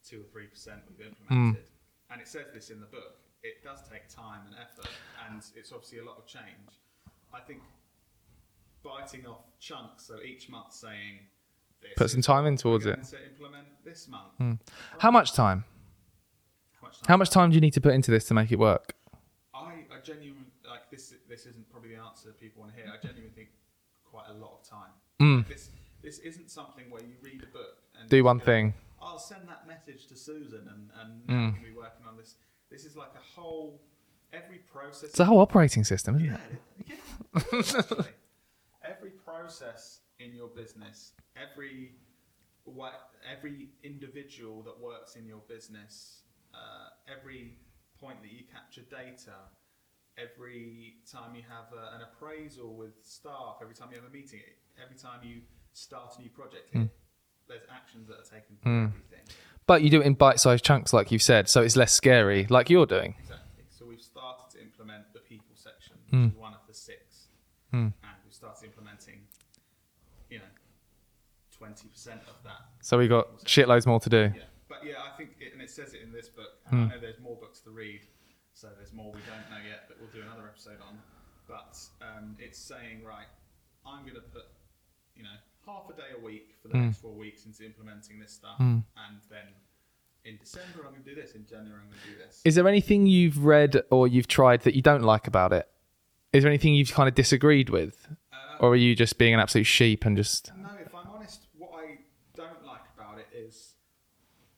2 0.09 0.21
or 0.21 0.41
3% 0.41 0.47
we've 0.91 1.07
implemented. 1.07 1.65
And 2.11 2.21
it 2.21 2.29
says 2.29 2.47
this 2.53 2.71
in 2.71 2.81
the 2.81 2.87
book. 2.87 3.19
It 3.43 3.63
does 3.65 3.79
take 3.89 4.09
time 4.09 4.41
and 4.47 4.55
effort, 4.55 4.91
and 5.27 5.43
it's 5.57 5.73
obviously 5.73 5.99
a 5.99 6.05
lot 6.05 6.19
of 6.19 6.27
change. 6.27 6.71
I 7.33 7.41
think 7.41 7.61
biting 9.03 9.27
off 9.27 9.39
chunks, 9.59 10.07
so 10.07 10.21
each 10.23 10.49
month 10.49 10.73
saying, 10.73 11.21
this 11.81 11.91
Put 11.97 12.11
some 12.11 12.23
time 12.23 12.47
in 12.47 12.57
towards 12.57 12.87
it. 12.87 13.03
To 13.05 13.17
implement 13.27 13.67
this 13.85 14.09
month. 14.09 14.61
How 14.99 15.11
much 15.11 15.33
time? 15.33 15.65
How 16.81 16.87
much 16.87 16.97
time? 17.01 17.05
How 17.09 17.17
much 17.17 17.31
time 17.31 17.51
do 17.51 17.55
you 17.57 17.61
need 17.61 17.73
to 17.73 17.81
put 17.81 17.93
into 17.95 18.11
this 18.13 18.25
to 18.27 18.35
make 18.35 18.53
it 18.53 18.59
work? 18.59 18.95
I, 19.53 19.59
I 19.91 20.01
genuinely 20.05 20.47
like 20.69 20.89
this. 20.93 21.13
This 21.29 21.47
isn't 21.47 21.69
probably 21.71 21.97
the 21.97 22.03
answer 22.03 22.31
people 22.41 22.63
want 22.63 22.75
to 22.77 22.81
hear. 22.81 22.89
I 22.93 22.99
genuinely 23.05 23.31
think 23.35 23.49
quite 24.05 24.27
a 24.29 24.33
lot 24.35 24.61
of 24.61 24.69
time. 24.69 24.91
Mm. 25.21 25.49
This 25.49 25.71
this 26.03 26.19
isn't 26.21 26.51
something 26.53 26.85
where 26.89 27.03
you 27.03 27.15
read 27.21 27.43
a 27.43 27.47
book 27.53 27.79
and 28.01 28.09
Do 28.09 28.23
one 28.23 28.39
go, 28.39 28.45
thing. 28.45 28.75
I'll 29.01 29.19
send 29.19 29.49
that 29.49 29.67
message 29.67 30.07
to 30.07 30.17
Susan 30.17 30.69
and 30.73 30.91
and 31.01 31.27
Mm. 31.29 31.55
gonna 31.57 31.67
be 31.67 31.75
working 31.75 32.07
on 32.07 32.17
this. 32.17 32.37
This 32.71 32.85
is 32.85 32.97
like 32.97 33.11
a 33.17 33.41
whole 33.41 33.81
every 34.33 34.59
process. 34.59 35.11
It's 35.11 35.21
a 35.21 35.25
whole 35.25 35.41
operating 35.41 35.83
system, 35.83 36.15
isn't 36.17 36.27
yeah, 36.29 36.39
it? 36.87 36.91
it- 36.91 37.75
yeah. 37.99 38.03
every 38.89 39.11
process 39.11 40.01
in 40.21 40.35
your 40.35 40.49
business, 40.49 41.13
every 41.37 41.93
what 42.65 43.11
every 43.29 43.71
individual 43.83 44.63
that 44.63 44.79
works 44.79 45.17
in 45.17 45.27
your 45.27 45.43
business, 45.49 46.23
uh, 46.55 46.89
every 47.11 47.57
point 48.01 48.23
that 48.23 48.33
you 48.33 48.45
capture 48.53 48.83
data, 48.83 49.35
every 50.19 50.95
time 51.11 51.35
you 51.35 51.43
have 51.43 51.73
a, 51.73 51.97
an 51.97 52.03
appraisal 52.03 52.77
with 52.77 52.95
staff, 53.03 53.57
every 53.61 53.75
time 53.75 53.89
you 53.91 53.97
have 53.97 54.09
a 54.09 54.13
meeting, 54.13 54.41
every 54.83 54.97
time 54.97 55.21
you 55.23 55.41
start 55.73 56.15
a 56.19 56.23
new 56.23 56.31
project, 56.31 56.71
hmm. 56.73 56.85
there's 57.49 57.63
actions 57.71 58.09
that 58.09 58.19
are 58.19 58.39
taken 58.39 58.57
hmm. 58.63 58.87
everything. 58.87 59.35
But 59.67 59.83
you 59.83 59.91
do 59.91 60.01
it 60.01 60.07
in 60.07 60.15
bite-sized 60.15 60.65
chunks, 60.65 60.93
like 60.93 61.11
you've 61.13 61.23
said, 61.23 61.49
so 61.49 61.63
it's 61.63 61.77
less 61.77 61.93
scary, 61.93 62.47
like 62.51 62.69
you're 62.69 62.87
doing. 62.87 63.15
Exactly. 63.21 63.65
So 63.71 63.87
we've 63.87 64.01
started 64.01 64.51
to 64.53 64.61
implement 64.61 65.13
the 65.13 65.21
people 65.21 65.55
section, 65.55 65.97
hmm. 66.11 66.27
is 66.27 66.35
one 66.35 66.53
of 66.53 66.61
the 66.69 66.75
six, 66.75 67.29
and 67.73 67.93
we've 68.43 68.65
implementing, 68.71 69.21
you 70.31 70.39
know, 70.39 70.45
twenty 71.57 71.89
percent 71.89 72.21
of 72.29 72.35
that. 72.45 72.61
So 72.83 72.99
we 72.99 73.09
got 73.09 73.45
shitloads 73.45 73.87
more 73.87 74.01
to 74.01 74.09
do. 74.11 74.33
Yeah, 74.35 74.43
but 74.69 74.85
yeah, 74.85 74.95
I 75.03 75.17
think, 75.17 75.31
it, 75.41 75.53
and 75.53 75.63
it 75.63 75.71
says 75.71 75.95
it 75.95 76.03
in 76.03 76.13
this 76.13 76.29
book. 76.29 76.59
Hmm. 76.69 76.83
I 76.83 76.87
know 76.95 77.01
there's 77.01 77.21
more 77.21 77.37
books 77.37 77.61
to 77.61 77.71
read, 77.71 78.01
so 78.55 78.69
there's 78.77 78.93
more 78.93 79.13
we 79.13 79.21
don't 79.21 79.49
know 79.51 79.63
yet 79.69 79.89
that 79.89 79.97
we'll 80.01 80.11
do 80.11 80.23
another 80.23 80.49
episode 80.49 80.79
on. 80.87 80.99
But 81.49 81.79
um, 82.01 82.37
it's 82.39 82.59
saying, 82.59 83.03
right, 83.07 83.27
I'm 83.87 84.03
going 84.03 84.15
to 84.15 84.21
put, 84.21 84.45
you 85.17 85.23
know, 85.25 85.37
half 85.67 85.91
a 85.91 85.93
day 85.93 86.15
a 86.17 86.25
week 86.25 86.55
for 86.63 86.69
the 86.69 86.75
Hmm. 86.75 86.87
next 86.87 86.99
four 87.01 87.13
weeks 87.15 87.47
into 87.47 87.65
implementing 87.65 88.19
this 88.19 88.33
stuff, 88.33 88.57
and 88.59 88.83
then 89.31 89.47
in 90.25 90.37
December 90.39 90.85
I'm 90.87 90.93
going 90.93 91.03
to 91.05 91.15
do 91.15 91.21
this. 91.21 91.33
In 91.33 91.45
January 91.47 91.81
I'm 91.83 91.89
going 91.89 92.01
to 92.05 92.11
do 92.13 92.17
this. 92.25 92.41
Is 92.45 92.55
there 92.55 92.67
anything 92.69 93.07
you've 93.07 93.45
read 93.45 93.83
or 93.91 94.07
you've 94.09 94.29
tried 94.29 94.63
that 94.63 94.75
you 94.75 94.83
don't 94.83 95.03
like 95.03 95.27
about 95.27 95.53
it? 95.53 95.69
Is 96.33 96.45
there 96.45 96.51
anything 96.51 96.75
you've 96.75 96.93
kind 96.93 97.09
of 97.09 97.15
disagreed 97.15 97.69
with? 97.71 98.09
Or 98.63 98.71
are 98.71 98.77
you 98.77 98.95
just 98.95 99.19
being 99.19 99.35
an 99.35 99.41
absolute 99.41 99.65
sheep 99.65 100.05
and 100.07 100.17
just. 100.17 100.53
No, 100.57 100.69
if 100.81 100.95
I'm 100.95 101.09
honest, 101.13 101.49
what 101.59 101.73
I 101.75 101.99
don't 102.37 102.65
like 102.65 102.87
about 102.97 103.19
it 103.19 103.27
is, 103.37 103.75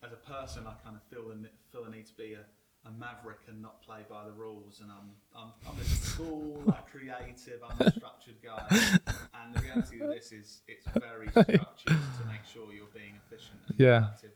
as 0.04 0.12
a 0.12 0.16
person, 0.16 0.64
I 0.66 0.74
kind 0.84 0.94
of 0.94 1.02
feel 1.10 1.26
the 1.30 1.48
feel 1.72 1.84
the 1.84 1.90
need 1.90 2.04
to 2.08 2.12
be 2.14 2.34
a, 2.34 2.44
a 2.86 2.92
maverick 2.92 3.38
and 3.48 3.62
not 3.62 3.80
play 3.82 4.00
by 4.10 4.26
the 4.26 4.32
rules. 4.32 4.80
And 4.82 4.90
I'm 4.92 5.08
I'm, 5.34 5.52
I'm 5.66 5.78
this 5.78 6.14
cool, 6.18 6.62
like, 6.66 6.86
creative, 6.92 7.62
unstructured 7.62 8.44
guy. 8.44 8.88
And 9.34 9.54
the 9.54 9.60
reality 9.60 10.00
of 10.00 10.08
this 10.08 10.32
is, 10.32 10.62
it's 10.68 10.86
very 10.98 11.28
structured 11.28 11.60
to 11.86 12.24
make 12.28 12.44
sure 12.50 12.72
you're 12.72 12.86
being 12.94 13.12
efficient 13.26 13.58
and 13.68 13.78
Yeah. 13.78 13.98
productive. 14.00 14.30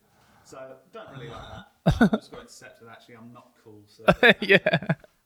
So 0.44 0.59
don't 0.92 1.11
really 1.12 1.28
like 1.28 1.48
that. 1.48 1.66
I'm 2.12 2.18
just 2.18 2.31
going 2.33 2.42
to 2.42 2.48
accept 2.48 2.81
that 2.81 2.90
actually 2.90 3.16
I'm 3.16 3.33
not 3.33 3.52
cool. 3.64 3.83
So, 3.87 4.04
yeah. 4.40 4.59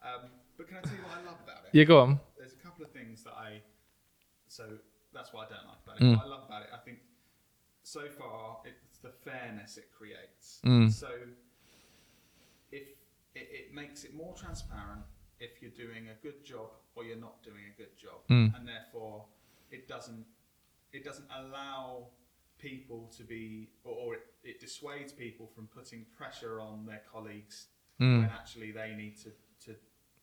um, 0.03 0.31
but 0.57 0.69
can 0.69 0.77
I 0.77 0.81
tell 0.83 0.93
you 0.95 1.03
what 1.03 1.19
I 1.19 1.27
love 1.27 1.39
about 1.43 1.65
it? 1.65 1.71
Yeah, 1.73 1.85
go 1.85 2.01
on. 2.01 2.21
there's 2.39 2.53
a 2.53 2.63
couple 2.63 2.85
of 2.85 2.93
things 2.93 3.25
that 3.25 3.33
I 3.33 3.63
so 4.53 4.65
that's 5.15 5.33
what 5.33 5.49
I 5.49 5.55
don't 5.55 5.67
like 5.67 5.79
about 5.83 5.92
Mm. 6.03 6.17
What 6.17 6.27
I 6.27 6.29
love 6.29 6.45
about 6.47 6.63
it, 6.63 6.69
I 6.75 6.79
think 6.79 6.99
so 7.83 8.09
far 8.19 8.59
it's 8.65 8.99
the 8.99 9.11
fairness 9.11 9.77
it 9.77 9.89
creates. 9.97 10.61
Mm. 10.65 10.91
So 10.91 11.09
if 12.71 12.83
it, 13.35 13.49
it 13.53 13.75
makes 13.75 14.05
it 14.05 14.15
more 14.15 14.35
transparent 14.35 15.03
if 15.41 15.61
you're 15.61 15.71
doing 15.87 16.09
a 16.09 16.15
good 16.23 16.45
job 16.45 16.71
or 16.95 17.05
you're 17.05 17.17
not 17.17 17.43
doing 17.43 17.65
a 17.73 17.77
good 17.77 17.97
job, 17.97 18.21
Mm. 18.31 18.55
and 18.57 18.69
therefore 18.69 19.25
it 19.71 19.89
doesn't 19.89 20.25
it 20.93 21.05
doesn't 21.05 21.27
allow 21.35 22.09
people 22.59 23.11
to 23.17 23.23
be 23.25 23.71
or, 23.85 23.95
or 23.95 24.15
it, 24.15 24.27
it 24.45 24.61
dissuades 24.61 25.11
people 25.13 25.47
from 25.55 25.67
putting 25.69 26.05
pressure 26.17 26.61
on 26.61 26.85
their 26.87 27.03
colleagues 27.11 27.69
Mm. 28.01 28.23
when 28.23 28.31
actually 28.31 28.73
they 28.73 28.95
need 28.95 29.17
to, 29.19 29.31
to 29.65 29.77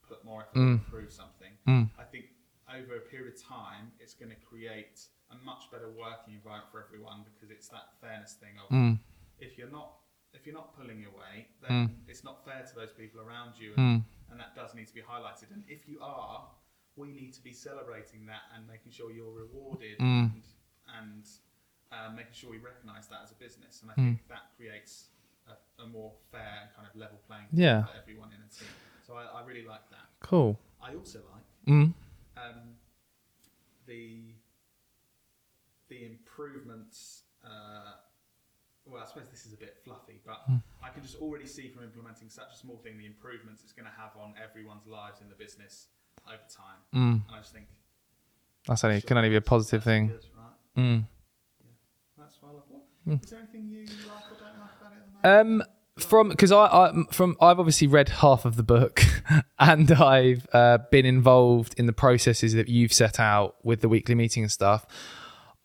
put 0.08 0.24
more 0.26 0.42
effort 0.42 0.56
Mm. 0.60 0.66
to 0.66 0.72
improve 0.86 1.12
something. 1.14 1.54
Mm. 1.68 1.90
I 1.98 2.04
think 2.04 2.26
over 2.78 2.96
a 2.98 3.00
period 3.02 3.34
of 3.34 3.42
time, 3.42 3.92
it's 4.00 4.14
going 4.14 4.30
to 4.30 4.36
create 4.38 5.02
a 5.32 5.36
much 5.46 5.70
better 5.72 5.90
working 5.90 6.34
environment 6.34 6.72
for 6.72 6.84
everyone 6.84 7.24
because 7.34 7.50
it's 7.50 7.68
that 7.70 7.94
fairness 8.02 8.34
thing 8.34 8.58
of 8.64 8.70
Mm. 8.70 9.00
if 9.40 9.58
you're 9.58 9.70
not 9.72 9.96
if 10.32 10.46
you're 10.46 10.54
not 10.54 10.76
pulling 10.78 11.00
your 11.02 11.10
weight, 11.12 11.48
then 11.60 12.04
it's 12.08 12.24
not 12.24 12.46
fair 12.46 12.62
to 12.64 12.76
those 12.76 12.92
people 12.94 13.20
around 13.20 13.58
you, 13.58 13.72
Mm. 13.72 13.78
and, 13.80 14.04
and 14.30 14.40
that 14.40 14.54
does 14.56 14.76
need 14.76 14.86
to 14.86 14.94
be 14.94 15.02
highlighted. 15.02 15.50
And 15.52 15.64
if 15.68 15.88
you 15.88 16.00
are, 16.02 16.48
we 16.96 17.08
need 17.12 17.34
to 17.34 17.42
be 17.42 17.52
celebrating 17.52 18.28
that 18.28 18.44
and 18.54 18.68
making 18.68 18.92
sure 18.92 19.10
you're 19.12 19.32
rewarded 19.34 19.98
Mm. 20.00 20.32
and 20.34 20.44
and 21.00 21.26
uh, 21.92 22.12
making 22.16 22.34
sure 22.34 22.52
we 22.52 22.60
recognise 22.60 23.08
that 23.08 23.22
as 23.24 23.32
a 23.32 23.36
business. 23.36 23.82
And 23.82 23.90
I 23.92 23.96
Mm. 23.96 24.06
think 24.18 24.28
that 24.28 24.52
creates 24.56 25.10
a, 25.48 25.54
a 25.82 25.88
more 25.88 26.14
fair 26.32 26.70
kind 26.76 26.88
of 26.88 26.96
level 26.96 27.18
playing 27.26 27.48
field 27.50 27.60
Yeah. 27.60 27.86
for 27.86 27.98
everyone 27.98 28.32
in 28.32 28.42
a 28.42 28.48
team. 28.50 28.68
So 29.02 29.16
I, 29.16 29.24
I 29.26 29.44
really 29.44 29.66
like 29.66 29.90
that. 29.90 30.08
Cool. 30.20 30.60
I 30.80 30.94
also 30.94 31.20
like 31.34 31.46
Mm. 31.66 31.94
Um, 32.40 32.76
the 33.86 34.34
the 35.90 36.06
improvements. 36.06 37.24
Uh, 37.44 37.94
well, 38.86 39.04
I 39.04 39.06
suppose 39.08 39.28
this 39.30 39.46
is 39.46 39.54
a 39.54 39.58
bit 39.58 39.78
fluffy, 39.84 40.20
but 40.26 40.42
I 40.84 40.90
can 40.90 41.04
just 41.04 41.18
already 41.18 41.46
see 41.46 41.68
from 41.68 41.84
implementing 41.84 42.30
such 42.30 42.54
a 42.54 42.58
small 42.58 42.78
thing 42.78 42.98
the 42.98 43.06
improvements 43.06 43.62
it's 43.64 43.74
going 43.74 43.86
to 43.86 43.92
have 44.02 44.12
on 44.20 44.34
everyone's 44.42 44.88
lives 44.88 45.22
in 45.22 45.30
the 45.30 45.36
business 45.36 45.88
over 46.28 46.42
time. 46.50 46.80
Mm. 46.96 47.22
And 47.28 47.36
I 47.36 47.38
just 47.40 47.54
think 47.54 47.68
That's 48.68 48.84
only, 48.84 49.02
can 49.02 49.18
only 49.18 49.30
be 49.30 49.36
a 49.36 49.42
positive 49.42 49.84
thing. 49.84 50.08
good, 50.08 50.26
right? 50.36 50.84
Mm. 50.84 51.06
That's 52.18 52.42
what 52.42 52.50
I 52.50 52.54
love. 52.56 52.64
What, 52.70 53.24
Is 53.24 53.30
there 53.30 53.40
anything 53.40 53.68
you 53.70 53.82
like 54.08 54.26
or 54.32 54.40
don't 54.40 54.60
like 54.60 54.76
about 54.80 54.94
it? 54.94 55.02
At 55.24 55.24
the 55.24 55.28
moment? 55.30 55.62
Um, 55.62 55.68
from 56.04 56.30
because 56.30 56.52
I, 56.52 56.66
I 56.66 57.04
from 57.12 57.36
I've 57.42 57.60
obviously 57.60 57.88
read 57.88 58.10
half 58.10 58.46
of 58.46 58.56
the 58.56 58.64
book, 58.64 59.04
and 59.60 59.92
I've 59.92 60.48
uh, 60.54 60.80
been 60.92 61.06
involved 61.06 61.76
in 61.78 61.86
the 61.86 61.94
processes 61.94 62.54
that 62.54 62.68
you've 62.68 62.94
set 62.94 63.20
out 63.20 63.56
with 63.64 63.82
the 63.82 63.90
weekly 63.90 64.16
meeting 64.16 64.44
and 64.44 64.52
stuff. 64.52 64.86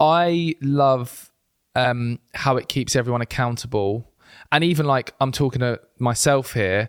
I 0.01 0.55
love 0.61 1.31
um, 1.75 2.19
how 2.35 2.57
it 2.57 2.69
keeps 2.69 2.97
everyone 2.97 3.21
accountable, 3.21 4.11
and 4.53 4.65
even 4.65 4.87
like 4.87 5.15
I'm 5.21 5.33
talking 5.33 5.61
to 5.61 5.81
myself 5.99 6.53
here. 6.53 6.89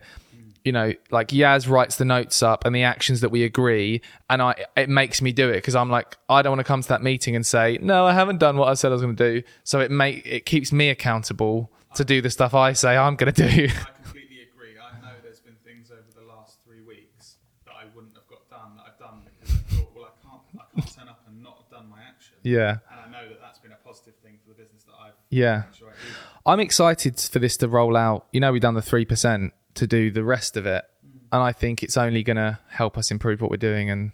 You 0.63 0.71
know, 0.71 0.93
like 1.11 1.27
Yaz 1.27 1.69
writes 1.69 1.97
the 1.97 2.05
notes 2.05 2.41
up 2.41 2.65
and 2.65 2.75
the 2.75 2.81
actions 2.81 3.21
that 3.21 3.29
we 3.29 3.43
agree, 3.43 4.01
and 4.31 4.41
I 4.41 4.65
it 4.75 4.89
makes 4.89 5.21
me 5.21 5.31
do 5.31 5.49
it 5.49 5.57
because 5.57 5.75
I'm 5.75 5.91
like 5.91 6.17
I 6.27 6.41
don't 6.41 6.53
want 6.53 6.59
to 6.61 6.63
come 6.63 6.81
to 6.81 6.87
that 6.89 7.03
meeting 7.03 7.35
and 7.35 7.45
say 7.45 7.77
no, 7.81 8.07
I 8.07 8.13
haven't 8.13 8.39
done 8.39 8.57
what 8.57 8.69
I 8.69 8.73
said 8.73 8.87
I 8.87 8.93
was 8.93 9.03
going 9.03 9.15
to 9.15 9.33
do. 9.41 9.47
So 9.63 9.79
it 9.79 9.91
make 9.91 10.25
it 10.25 10.47
keeps 10.47 10.71
me 10.71 10.89
accountable 10.89 11.71
to 11.95 12.05
do 12.05 12.21
the 12.21 12.29
stuff 12.29 12.53
I 12.53 12.73
say 12.73 12.95
I'm 12.97 13.15
going 13.15 13.33
to 13.33 13.41
do. 13.49 13.65
I 13.65 13.67
completely 14.03 14.41
agree. 14.51 14.75
I 14.79 14.99
know 15.01 15.13
there's 15.23 15.39
been 15.39 15.55
things 15.65 15.91
over 15.91 16.03
the 16.19 16.25
last 16.27 16.57
three 16.65 16.81
weeks 16.81 17.35
that 17.65 17.73
I 17.73 17.85
wouldn't 17.95 18.15
have 18.15 18.27
got 18.27 18.49
done 18.49 18.77
that 18.77 18.85
I've 18.93 18.99
done 18.99 19.21
because 19.25 19.55
I 19.55 19.75
thought, 19.75 19.95
well, 19.95 20.05
I 20.05 20.27
can't, 20.27 20.41
I 20.59 20.79
can't 20.81 20.95
turn 20.95 21.07
up 21.09 21.21
and 21.27 21.41
not 21.43 21.57
have 21.63 21.69
done 21.79 21.89
my 21.89 21.99
action. 22.07 22.35
yeah. 22.43 22.77
And 22.91 22.99
I 23.05 23.09
know 23.11 23.27
that 23.29 23.39
that's 23.41 23.59
been 23.59 23.71
a 23.71 23.75
positive 23.87 24.15
thing 24.23 24.37
for 24.43 24.49
the 24.49 24.55
business 24.55 24.83
that 24.83 24.93
I've 25.01 25.13
Yeah. 25.29 25.63
sure 25.77 25.89
I 25.89 25.91
do. 25.91 25.97
I'm 26.45 26.59
excited 26.59 27.19
for 27.19 27.39
this 27.39 27.57
to 27.57 27.67
roll 27.67 27.95
out. 27.97 28.27
You 28.31 28.39
know, 28.39 28.51
we've 28.51 28.61
done 28.61 28.75
the 28.75 28.81
3% 28.81 29.51
to 29.75 29.87
do 29.87 30.11
the 30.11 30.23
rest 30.23 30.55
of 30.57 30.65
it. 30.65 30.85
And 31.31 31.41
I 31.43 31.51
think 31.51 31.83
it's 31.83 31.97
only 31.97 32.23
going 32.23 32.37
to 32.37 32.59
help 32.69 32.97
us 32.97 33.11
improve 33.11 33.41
what 33.41 33.49
we're 33.51 33.57
doing. 33.57 33.89
And, 33.89 34.11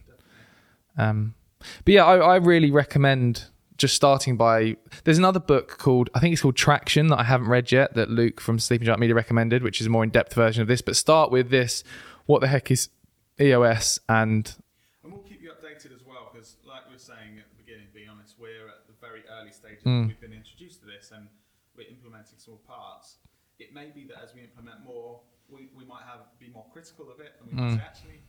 um, 0.98 1.36
but 1.86 1.94
yeah, 1.94 2.06
I, 2.06 2.18
I 2.18 2.36
really 2.38 2.72
recommend 2.72 3.46
just 3.82 3.96
starting 3.96 4.38
by. 4.38 4.78
There's 5.04 5.18
another 5.18 5.40
book 5.40 5.78
called, 5.78 6.10
I 6.14 6.20
think 6.20 6.32
it's 6.34 6.42
called 6.42 6.56
Traction 6.56 7.08
that 7.10 7.20
I 7.20 7.24
haven't 7.24 7.48
read 7.50 7.72
yet 7.72 7.96
that 7.96 8.10
Luke 8.10 8.40
from 8.40 8.60
Sleeping 8.60 8.86
Giant 8.86 9.00
Media 9.02 9.16
recommended, 9.16 9.64
which 9.64 9.82
is 9.82 9.88
a 9.88 9.90
more 9.90 10.04
in 10.04 10.12
depth 10.12 10.34
version 10.34 10.62
of 10.62 10.68
this. 10.68 10.82
But 10.82 10.96
start 10.96 11.32
with 11.32 11.50
this 11.50 11.84
What 12.28 12.40
the 12.42 12.48
heck 12.48 12.70
is 12.72 12.90
EOS? 13.42 14.00
And 14.08 14.54
And 15.04 15.12
we'll 15.12 15.24
keep 15.24 15.42
you 15.42 15.50
updated 15.52 15.94
as 15.94 16.06
well 16.06 16.30
because, 16.32 16.56
like 16.66 16.86
we 16.88 16.94
were 16.94 17.00
saying 17.00 17.40
at 17.42 17.50
the 17.50 17.58
beginning, 17.58 17.88
being 17.94 18.08
honest, 18.10 18.36
we're 18.40 18.68
at 18.70 18.86
the 18.88 18.94
very 19.02 19.24
early 19.40 19.52
stages. 19.52 19.84
Mm. 19.84 20.08
We've 20.08 20.22
been 20.22 20.34
introduced 20.34 20.80
to 20.82 20.86
this 20.86 21.12
and 21.14 21.28
we're 21.76 21.90
implementing 21.90 22.38
small 22.38 22.62
parts. 22.68 23.18
It 23.60 23.74
may 23.74 23.90
be 23.90 24.06
that 24.06 24.22
as 24.24 24.34
we 24.36 24.42
implement 24.42 24.86
more, 24.86 25.22
we, 25.50 25.70
we 25.76 25.84
might 25.86 26.04
have 26.06 26.22
be 26.40 26.50
more 26.54 26.66
critical 26.72 27.12
of 27.12 27.20
it 27.20 27.34
and 27.42 27.50
we 27.50 27.58
Mm. 27.58 27.62
might 27.66 27.78
say, 27.78 27.84
actually, 27.86 28.20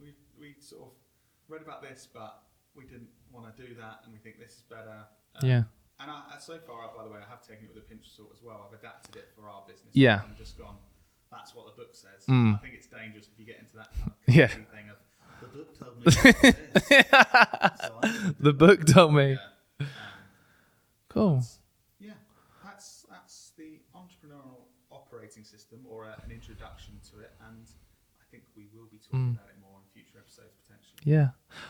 we, 0.00 0.14
we 0.40 0.54
sort 0.60 0.82
of 0.88 0.92
read 1.48 1.60
about 1.62 1.82
this, 1.82 2.08
but 2.12 2.42
we 2.74 2.84
didn't 2.84 3.12
want 3.32 3.54
to 3.54 3.62
do 3.62 3.74
that 3.76 4.00
and 4.04 4.12
we 4.12 4.18
think 4.18 4.38
this 4.38 4.52
is 4.52 4.64
better. 4.68 5.06
Um, 5.36 5.48
Yeah. 5.48 5.62
And 6.00 6.10
I, 6.10 6.34
so 6.40 6.58
far, 6.58 6.90
by 6.96 7.04
the 7.04 7.10
way, 7.10 7.20
I 7.24 7.30
have 7.30 7.46
taken 7.46 7.64
it 7.66 7.74
with 7.74 7.84
a 7.84 7.86
pinch 7.86 8.06
of 8.06 8.12
salt 8.12 8.30
as 8.34 8.42
well. 8.42 8.66
I've 8.66 8.76
adapted 8.78 9.16
it 9.16 9.28
for 9.36 9.48
our 9.48 9.62
business. 9.68 9.94
Yeah. 9.94 10.20
I'm 10.24 10.34
just 10.36 10.58
gone, 10.58 10.76
that's 11.30 11.54
what 11.54 11.66
the 11.66 11.72
book 11.80 11.94
says. 11.94 12.26
Mm. 12.28 12.54
I 12.54 12.58
think 12.58 12.74
it's 12.74 12.88
dangerous 12.88 13.28
if 13.32 13.38
you 13.38 13.46
get 13.46 13.58
into 13.60 13.76
that 13.76 13.88
kind 13.94 14.10
of 14.10 14.34
Yeah. 14.34 14.48
thing 14.48 14.90
of, 14.90 14.98
the 15.40 15.48
book 15.48 15.78
told 15.78 15.96
me. 15.98 16.04
So 17.82 18.00
the 18.40 18.52
book 18.52 18.84
told 18.86 19.14
me. 19.14 19.38
yeah. 19.80 19.86
Um, 19.86 19.88
Cool. 21.08 21.42
yeah, 22.00 22.12
that's 22.64 23.04
that's 23.10 23.52
the 23.58 23.78
entrepreneurial 23.94 24.64
operating 24.90 25.44
system 25.44 25.84
or 25.88 26.04
a, 26.06 26.16
an 26.24 26.30
introduction 26.32 26.94
to 27.12 27.20
it, 27.20 27.32
and 27.48 27.66
I 28.20 28.24
think 28.30 28.44
we 28.56 28.66
will 28.74 28.86
be 28.90 28.96
talking 28.98 29.36
about 29.38 29.50
it 29.50 29.56
more 29.60 29.76
in 29.78 29.84
future 29.92 30.18
episodes 30.18 30.54
potentially. 30.64 30.96
Yeah. 31.04 31.28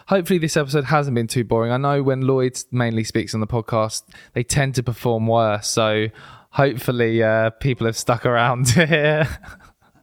Hopefully, 0.08 0.38
this 0.38 0.56
episode 0.56 0.84
hasn't 0.84 1.14
been 1.14 1.26
too 1.26 1.44
boring. 1.44 1.72
I 1.72 1.76
know 1.76 2.02
when 2.02 2.22
Lloyd 2.22 2.58
mainly 2.70 3.04
speaks 3.04 3.34
on 3.34 3.40
the 3.40 3.46
podcast, 3.46 4.02
they 4.32 4.42
tend 4.42 4.74
to 4.76 4.82
perform 4.82 5.26
worse. 5.26 5.68
So 5.68 6.08
hopefully, 6.50 7.22
uh, 7.22 7.50
people 7.50 7.86
have 7.86 7.96
stuck 7.96 8.26
around 8.26 8.66
to 8.74 8.86
hear. 8.86 9.28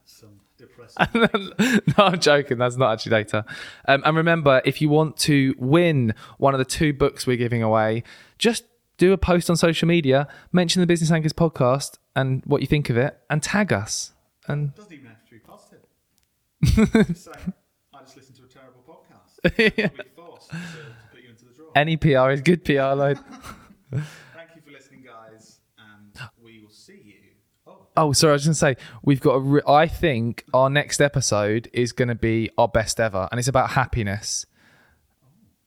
Some 0.05 0.39
depressing. 0.57 1.51
no, 1.97 2.03
I'm 2.05 2.19
joking. 2.19 2.57
That's 2.57 2.77
not 2.77 2.93
actually 2.93 3.11
data. 3.11 3.45
Um, 3.87 4.03
and 4.05 4.17
remember, 4.17 4.61
if 4.65 4.81
you 4.81 4.89
want 4.89 5.17
to 5.17 5.55
win 5.57 6.13
one 6.37 6.53
of 6.53 6.59
the 6.59 6.65
two 6.65 6.93
books 6.93 7.27
we're 7.27 7.37
giving 7.37 7.63
away, 7.63 8.03
just 8.37 8.63
do 8.97 9.13
a 9.13 9.17
post 9.17 9.49
on 9.49 9.55
social 9.55 9.87
media, 9.87 10.27
mention 10.51 10.81
the 10.81 10.87
Business 10.87 11.11
Anchors 11.11 11.33
podcast 11.33 11.97
and 12.15 12.41
what 12.45 12.61
you 12.61 12.67
think 12.67 12.89
of 12.89 12.97
it, 12.97 13.17
and 13.29 13.41
tag 13.41 13.71
us. 13.71 14.13
And 14.47 14.73
doesn't 14.75 14.91
even 14.91 15.07
have 15.07 15.23
to 15.25 15.31
be 15.31 15.39
positive. 15.39 15.79
just 17.07 17.25
say, 17.25 17.31
I 17.93 18.01
just 18.01 18.17
listened 18.17 18.35
to 18.37 18.43
a 18.43 18.47
terrible 18.47 18.79
podcast. 19.43 19.91
Forced 20.15 20.49
to, 20.49 20.55
to 20.57 20.61
put 21.11 21.21
you 21.21 21.29
into 21.29 21.45
the 21.45 21.53
draw. 21.55 21.71
any 21.75 21.97
PR 21.97 22.29
is 22.31 22.41
good 22.41 22.63
PR, 22.65 22.93
Lloyd. 22.95 23.19
Thank 23.91 24.03
you 24.55 24.61
for 24.65 24.71
listening, 24.71 25.03
guys, 25.05 25.59
and 25.77 26.19
we 26.43 26.61
will 26.61 26.69
see 26.69 27.01
you. 27.03 27.13
Oh, 27.67 27.87
Oh, 27.97 28.11
sorry. 28.13 28.31
I 28.31 28.33
was 28.33 28.45
going 28.45 28.53
to 28.53 28.59
say 28.59 28.75
we've 29.03 29.21
got 29.21 29.35
a. 29.35 29.39
Re- 29.39 29.61
I 29.67 29.87
think 29.87 30.45
our 30.53 30.69
next 30.69 31.01
episode 31.01 31.69
is 31.73 31.91
going 31.91 32.07
to 32.09 32.15
be 32.15 32.49
our 32.57 32.67
best 32.67 32.99
ever, 32.99 33.27
and 33.31 33.39
it's 33.39 33.47
about 33.47 33.71
happiness. 33.71 34.45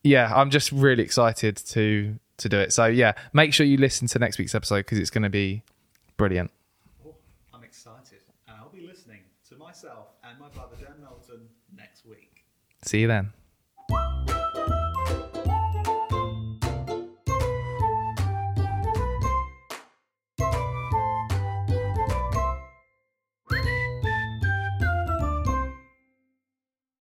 Yeah, 0.05 0.33
I'm 0.35 0.51
just 0.51 0.73
really 0.73 1.03
excited 1.03 1.57
to 1.57 2.19
to 2.39 2.49
do 2.49 2.59
it. 2.59 2.73
So 2.73 2.87
yeah, 2.87 3.13
make 3.33 3.53
sure 3.53 3.65
you 3.67 3.77
listen 3.77 4.09
to 4.09 4.19
next 4.19 4.39
week's 4.39 4.55
episode 4.55 4.79
because 4.79 4.99
it's 4.99 5.11
going 5.11 5.23
to 5.23 5.31
be 5.31 5.63
brilliant. 6.17 6.51
oh, 7.07 7.15
I'm 7.55 7.63
excited, 7.63 8.21
and 8.49 8.57
I'll 8.59 8.71
be 8.71 8.85
listening 8.87 9.21
to 9.49 9.57
myself 9.57 10.09
and 10.25 10.39
my 10.41 10.49
brother 10.49 10.75
Dan 10.81 10.95
Melton 11.01 11.49
next 11.77 12.05
week. 12.07 12.45
See 12.85 13.01
you 13.03 13.07
then. 13.09 13.33